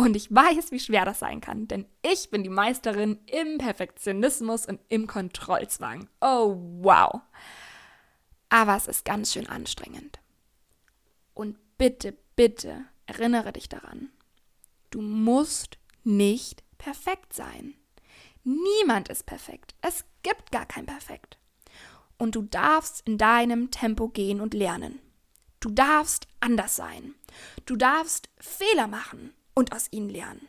Und 0.00 0.16
ich 0.16 0.34
weiß, 0.34 0.70
wie 0.70 0.80
schwer 0.80 1.04
das 1.04 1.18
sein 1.18 1.42
kann, 1.42 1.68
denn 1.68 1.84
ich 2.00 2.30
bin 2.30 2.42
die 2.42 2.48
Meisterin 2.48 3.18
im 3.26 3.58
Perfektionismus 3.58 4.64
und 4.64 4.80
im 4.88 5.06
Kontrollzwang. 5.06 6.08
Oh, 6.22 6.56
wow. 6.80 7.20
Aber 8.48 8.76
es 8.76 8.86
ist 8.86 9.04
ganz 9.04 9.30
schön 9.30 9.46
anstrengend. 9.46 10.18
Und 11.34 11.58
bitte, 11.76 12.16
bitte 12.34 12.86
erinnere 13.04 13.52
dich 13.52 13.68
daran, 13.68 14.08
du 14.88 15.02
musst 15.02 15.76
nicht 16.02 16.64
perfekt 16.78 17.34
sein. 17.34 17.74
Niemand 18.42 19.10
ist 19.10 19.26
perfekt. 19.26 19.74
Es 19.82 20.06
gibt 20.22 20.50
gar 20.50 20.64
kein 20.64 20.86
Perfekt. 20.86 21.36
Und 22.16 22.36
du 22.36 22.40
darfst 22.40 23.06
in 23.06 23.18
deinem 23.18 23.70
Tempo 23.70 24.08
gehen 24.08 24.40
und 24.40 24.54
lernen. 24.54 24.98
Du 25.60 25.68
darfst 25.68 26.26
anders 26.40 26.74
sein. 26.74 27.14
Du 27.66 27.76
darfst 27.76 28.30
Fehler 28.38 28.86
machen 28.86 29.34
und 29.60 29.72
aus 29.72 29.88
ihnen 29.90 30.08
lernen. 30.08 30.48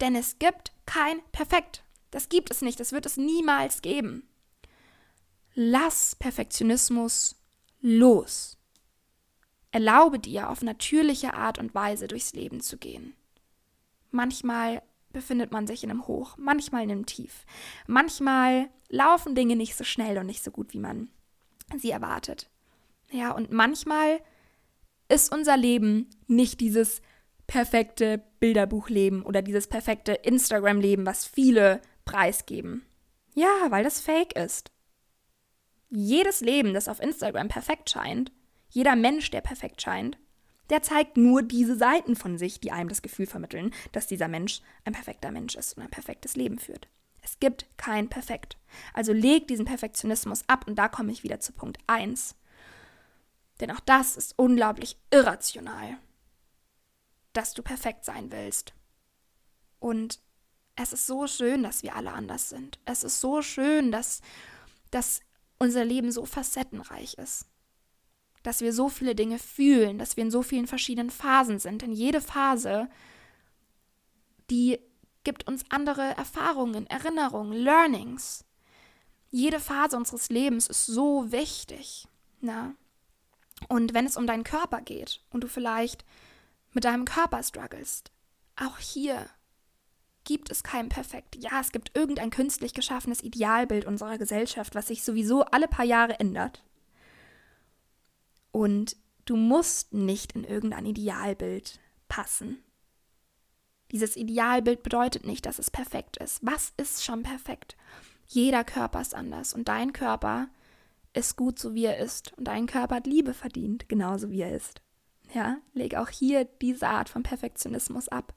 Denn 0.00 0.14
es 0.14 0.38
gibt 0.38 0.72
kein 0.86 1.20
Perfekt. 1.32 1.82
Das 2.10 2.28
gibt 2.28 2.50
es 2.50 2.60
nicht, 2.60 2.78
das 2.78 2.92
wird 2.92 3.06
es 3.06 3.16
niemals 3.16 3.82
geben. 3.82 4.28
Lass 5.54 6.14
Perfektionismus 6.16 7.36
los. 7.80 8.58
Erlaube 9.72 10.18
dir, 10.18 10.50
auf 10.50 10.62
natürliche 10.62 11.34
Art 11.34 11.58
und 11.58 11.74
Weise 11.74 12.08
durchs 12.08 12.34
Leben 12.34 12.60
zu 12.60 12.76
gehen. 12.76 13.14
Manchmal 14.10 14.82
befindet 15.12 15.50
man 15.50 15.66
sich 15.66 15.82
in 15.82 15.90
einem 15.90 16.06
Hoch, 16.06 16.36
manchmal 16.36 16.82
in 16.82 16.90
einem 16.90 17.06
Tief. 17.06 17.46
Manchmal 17.86 18.68
laufen 18.88 19.34
Dinge 19.34 19.56
nicht 19.56 19.76
so 19.76 19.84
schnell 19.84 20.18
und 20.18 20.26
nicht 20.26 20.44
so 20.44 20.50
gut, 20.50 20.74
wie 20.74 20.78
man 20.78 21.08
sie 21.78 21.90
erwartet. 21.90 22.50
Ja, 23.10 23.32
und 23.32 23.50
manchmal 23.50 24.20
ist 25.08 25.32
unser 25.32 25.56
Leben 25.56 26.10
nicht 26.26 26.60
dieses 26.60 27.00
perfekte 27.50 28.22
Bilderbuchleben 28.38 29.22
oder 29.22 29.42
dieses 29.42 29.66
perfekte 29.66 30.12
Instagram-Leben, 30.12 31.04
was 31.04 31.26
viele 31.26 31.82
preisgeben. 32.04 32.86
Ja, 33.34 33.48
weil 33.70 33.82
das 33.82 34.00
fake 34.00 34.36
ist. 34.36 34.70
Jedes 35.88 36.42
Leben, 36.42 36.74
das 36.74 36.86
auf 36.86 37.00
Instagram 37.00 37.48
perfekt 37.48 37.90
scheint, 37.90 38.30
jeder 38.68 38.94
Mensch, 38.94 39.32
der 39.32 39.40
perfekt 39.40 39.82
scheint, 39.82 40.16
der 40.70 40.82
zeigt 40.82 41.16
nur 41.16 41.42
diese 41.42 41.74
Seiten 41.74 42.14
von 42.14 42.38
sich, 42.38 42.60
die 42.60 42.70
einem 42.70 42.88
das 42.88 43.02
Gefühl 43.02 43.26
vermitteln, 43.26 43.74
dass 43.90 44.06
dieser 44.06 44.28
Mensch 44.28 44.60
ein 44.84 44.92
perfekter 44.92 45.32
Mensch 45.32 45.56
ist 45.56 45.76
und 45.76 45.82
ein 45.82 45.90
perfektes 45.90 46.36
Leben 46.36 46.60
führt. 46.60 46.86
Es 47.20 47.40
gibt 47.40 47.66
kein 47.76 48.08
Perfekt. 48.08 48.58
Also 48.94 49.12
leg 49.12 49.48
diesen 49.48 49.64
Perfektionismus 49.64 50.44
ab 50.46 50.68
und 50.68 50.76
da 50.76 50.86
komme 50.86 51.10
ich 51.10 51.24
wieder 51.24 51.40
zu 51.40 51.52
Punkt 51.52 51.78
1. 51.88 52.36
Denn 53.60 53.72
auch 53.72 53.80
das 53.80 54.16
ist 54.16 54.38
unglaublich 54.38 54.96
irrational 55.10 55.98
dass 57.32 57.54
du 57.54 57.62
perfekt 57.62 58.04
sein 58.04 58.32
willst. 58.32 58.74
Und 59.78 60.20
es 60.76 60.92
ist 60.92 61.06
so 61.06 61.26
schön, 61.26 61.62
dass 61.62 61.82
wir 61.82 61.94
alle 61.94 62.12
anders 62.12 62.48
sind. 62.48 62.78
Es 62.84 63.04
ist 63.04 63.20
so 63.20 63.42
schön, 63.42 63.92
dass, 63.92 64.20
dass 64.90 65.20
unser 65.58 65.84
Leben 65.84 66.10
so 66.10 66.24
facettenreich 66.24 67.14
ist. 67.14 67.46
Dass 68.42 68.60
wir 68.60 68.72
so 68.72 68.88
viele 68.88 69.14
Dinge 69.14 69.38
fühlen, 69.38 69.98
dass 69.98 70.16
wir 70.16 70.24
in 70.24 70.30
so 70.30 70.42
vielen 70.42 70.66
verschiedenen 70.66 71.10
Phasen 71.10 71.58
sind. 71.58 71.82
Denn 71.82 71.92
jede 71.92 72.20
Phase, 72.20 72.88
die 74.48 74.78
gibt 75.24 75.46
uns 75.46 75.64
andere 75.68 76.16
Erfahrungen, 76.16 76.86
Erinnerungen, 76.86 77.52
Learnings. 77.52 78.44
Jede 79.30 79.60
Phase 79.60 79.96
unseres 79.96 80.30
Lebens 80.30 80.66
ist 80.66 80.86
so 80.86 81.30
wichtig. 81.30 82.08
Na? 82.40 82.74
Und 83.68 83.92
wenn 83.92 84.06
es 84.06 84.16
um 84.16 84.26
deinen 84.26 84.44
Körper 84.44 84.80
geht 84.80 85.22
und 85.30 85.44
du 85.44 85.48
vielleicht 85.48 86.04
mit 86.72 86.84
deinem 86.84 87.04
Körper 87.04 87.42
strugglest, 87.42 88.10
auch 88.56 88.78
hier 88.78 89.28
gibt 90.24 90.50
es 90.50 90.62
kein 90.62 90.88
Perfekt. 90.88 91.36
Ja, 91.36 91.60
es 91.60 91.72
gibt 91.72 91.96
irgendein 91.96 92.30
künstlich 92.30 92.74
geschaffenes 92.74 93.22
Idealbild 93.22 93.84
unserer 93.84 94.18
Gesellschaft, 94.18 94.74
was 94.74 94.88
sich 94.88 95.02
sowieso 95.02 95.44
alle 95.44 95.68
paar 95.68 95.84
Jahre 95.84 96.20
ändert. 96.20 96.62
Und 98.52 98.96
du 99.24 99.36
musst 99.36 99.92
nicht 99.94 100.32
in 100.32 100.44
irgendein 100.44 100.86
Idealbild 100.86 101.80
passen. 102.08 102.62
Dieses 103.90 104.16
Idealbild 104.16 104.82
bedeutet 104.82 105.26
nicht, 105.26 105.46
dass 105.46 105.58
es 105.58 105.70
perfekt 105.70 106.16
ist. 106.18 106.44
Was 106.44 106.72
ist 106.76 107.04
schon 107.04 107.22
perfekt? 107.22 107.76
Jeder 108.26 108.62
Körper 108.62 109.00
ist 109.00 109.14
anders 109.14 109.54
und 109.54 109.66
dein 109.66 109.92
Körper 109.92 110.48
ist 111.12 111.36
gut, 111.36 111.58
so 111.58 111.74
wie 111.74 111.86
er 111.86 111.98
ist. 111.98 112.32
Und 112.38 112.44
dein 112.44 112.66
Körper 112.66 112.96
hat 112.96 113.06
Liebe 113.06 113.34
verdient, 113.34 113.88
genauso 113.88 114.30
wie 114.30 114.42
er 114.42 114.54
ist. 114.54 114.80
Ja, 115.32 115.58
leg 115.74 115.94
auch 115.94 116.08
hier 116.08 116.44
diese 116.44 116.88
Art 116.88 117.08
von 117.08 117.22
Perfektionismus 117.22 118.08
ab, 118.08 118.34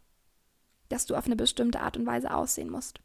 dass 0.89 1.05
du 1.05 1.15
auf 1.15 1.25
eine 1.25 1.35
bestimmte 1.35 1.79
Art 1.79 1.97
und 1.97 2.05
Weise 2.05 2.33
aussehen 2.33 2.69
musst. 2.69 2.99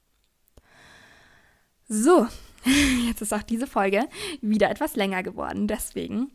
So, 1.89 2.27
jetzt 3.07 3.23
ist 3.23 3.33
auch 3.33 3.43
diese 3.43 3.67
Folge 3.67 4.09
wieder 4.43 4.71
etwas 4.71 4.95
länger 4.95 5.23
geworden, 5.23 5.67
deswegen 5.69 6.31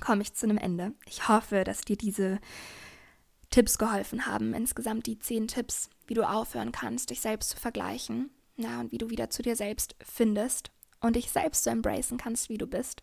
komme 0.00 0.22
ich 0.22 0.34
zu 0.34 0.46
einem 0.46 0.58
Ende. 0.58 0.92
Ich 1.06 1.28
hoffe, 1.28 1.64
dass 1.64 1.80
dir 1.80 1.96
diese 1.96 2.38
Tipps 3.50 3.78
geholfen 3.78 4.26
haben, 4.26 4.54
insgesamt 4.54 5.06
die 5.06 5.18
zehn 5.18 5.48
Tipps, 5.48 5.90
wie 6.06 6.14
du 6.14 6.28
aufhören 6.28 6.72
kannst, 6.72 7.10
dich 7.10 7.20
selbst 7.20 7.50
zu 7.50 7.56
vergleichen, 7.56 8.30
na, 8.56 8.80
und 8.80 8.92
wie 8.92 8.98
du 8.98 9.10
wieder 9.10 9.30
zu 9.30 9.42
dir 9.42 9.56
selbst 9.56 9.96
findest 10.00 10.70
und 11.00 11.16
dich 11.16 11.30
selbst 11.30 11.64
so 11.64 11.70
embracen 11.70 12.16
kannst, 12.16 12.48
wie 12.48 12.58
du 12.58 12.66
bist. 12.66 13.02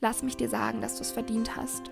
Lass 0.00 0.22
mich 0.22 0.36
dir 0.36 0.48
sagen, 0.48 0.80
dass 0.80 0.96
du 0.96 1.02
es 1.02 1.12
verdient 1.12 1.56
hast, 1.56 1.90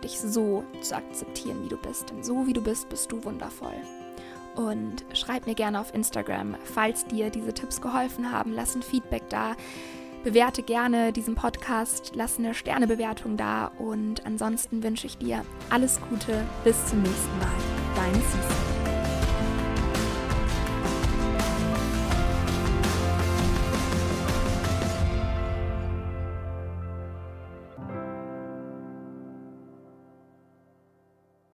dich 0.00 0.20
so 0.20 0.64
zu 0.80 0.96
akzeptieren, 0.96 1.64
wie 1.64 1.68
du 1.68 1.76
bist. 1.76 2.10
Denn 2.10 2.22
so 2.22 2.46
wie 2.46 2.52
du 2.52 2.62
bist, 2.62 2.88
bist 2.88 3.10
du 3.12 3.22
wundervoll. 3.24 3.74
Und 4.56 5.04
schreib 5.14 5.46
mir 5.46 5.54
gerne 5.54 5.80
auf 5.80 5.94
Instagram, 5.94 6.56
falls 6.64 7.06
dir 7.06 7.30
diese 7.30 7.54
Tipps 7.54 7.80
geholfen 7.80 8.32
haben. 8.32 8.52
Lass 8.52 8.74
ein 8.74 8.82
Feedback 8.82 9.22
da. 9.28 9.56
Bewerte 10.24 10.62
gerne 10.62 11.12
diesen 11.12 11.34
Podcast, 11.34 12.12
lass 12.14 12.38
eine 12.38 12.52
Sternebewertung 12.52 13.38
da 13.38 13.70
und 13.78 14.26
ansonsten 14.26 14.82
wünsche 14.82 15.06
ich 15.06 15.16
dir 15.16 15.46
alles 15.70 15.98
Gute. 16.10 16.44
Bis 16.62 16.76
zum 16.86 17.00
nächsten 17.00 17.38
Mal. 17.38 17.48
Deine 17.96 18.16
Sisi. 18.16 18.69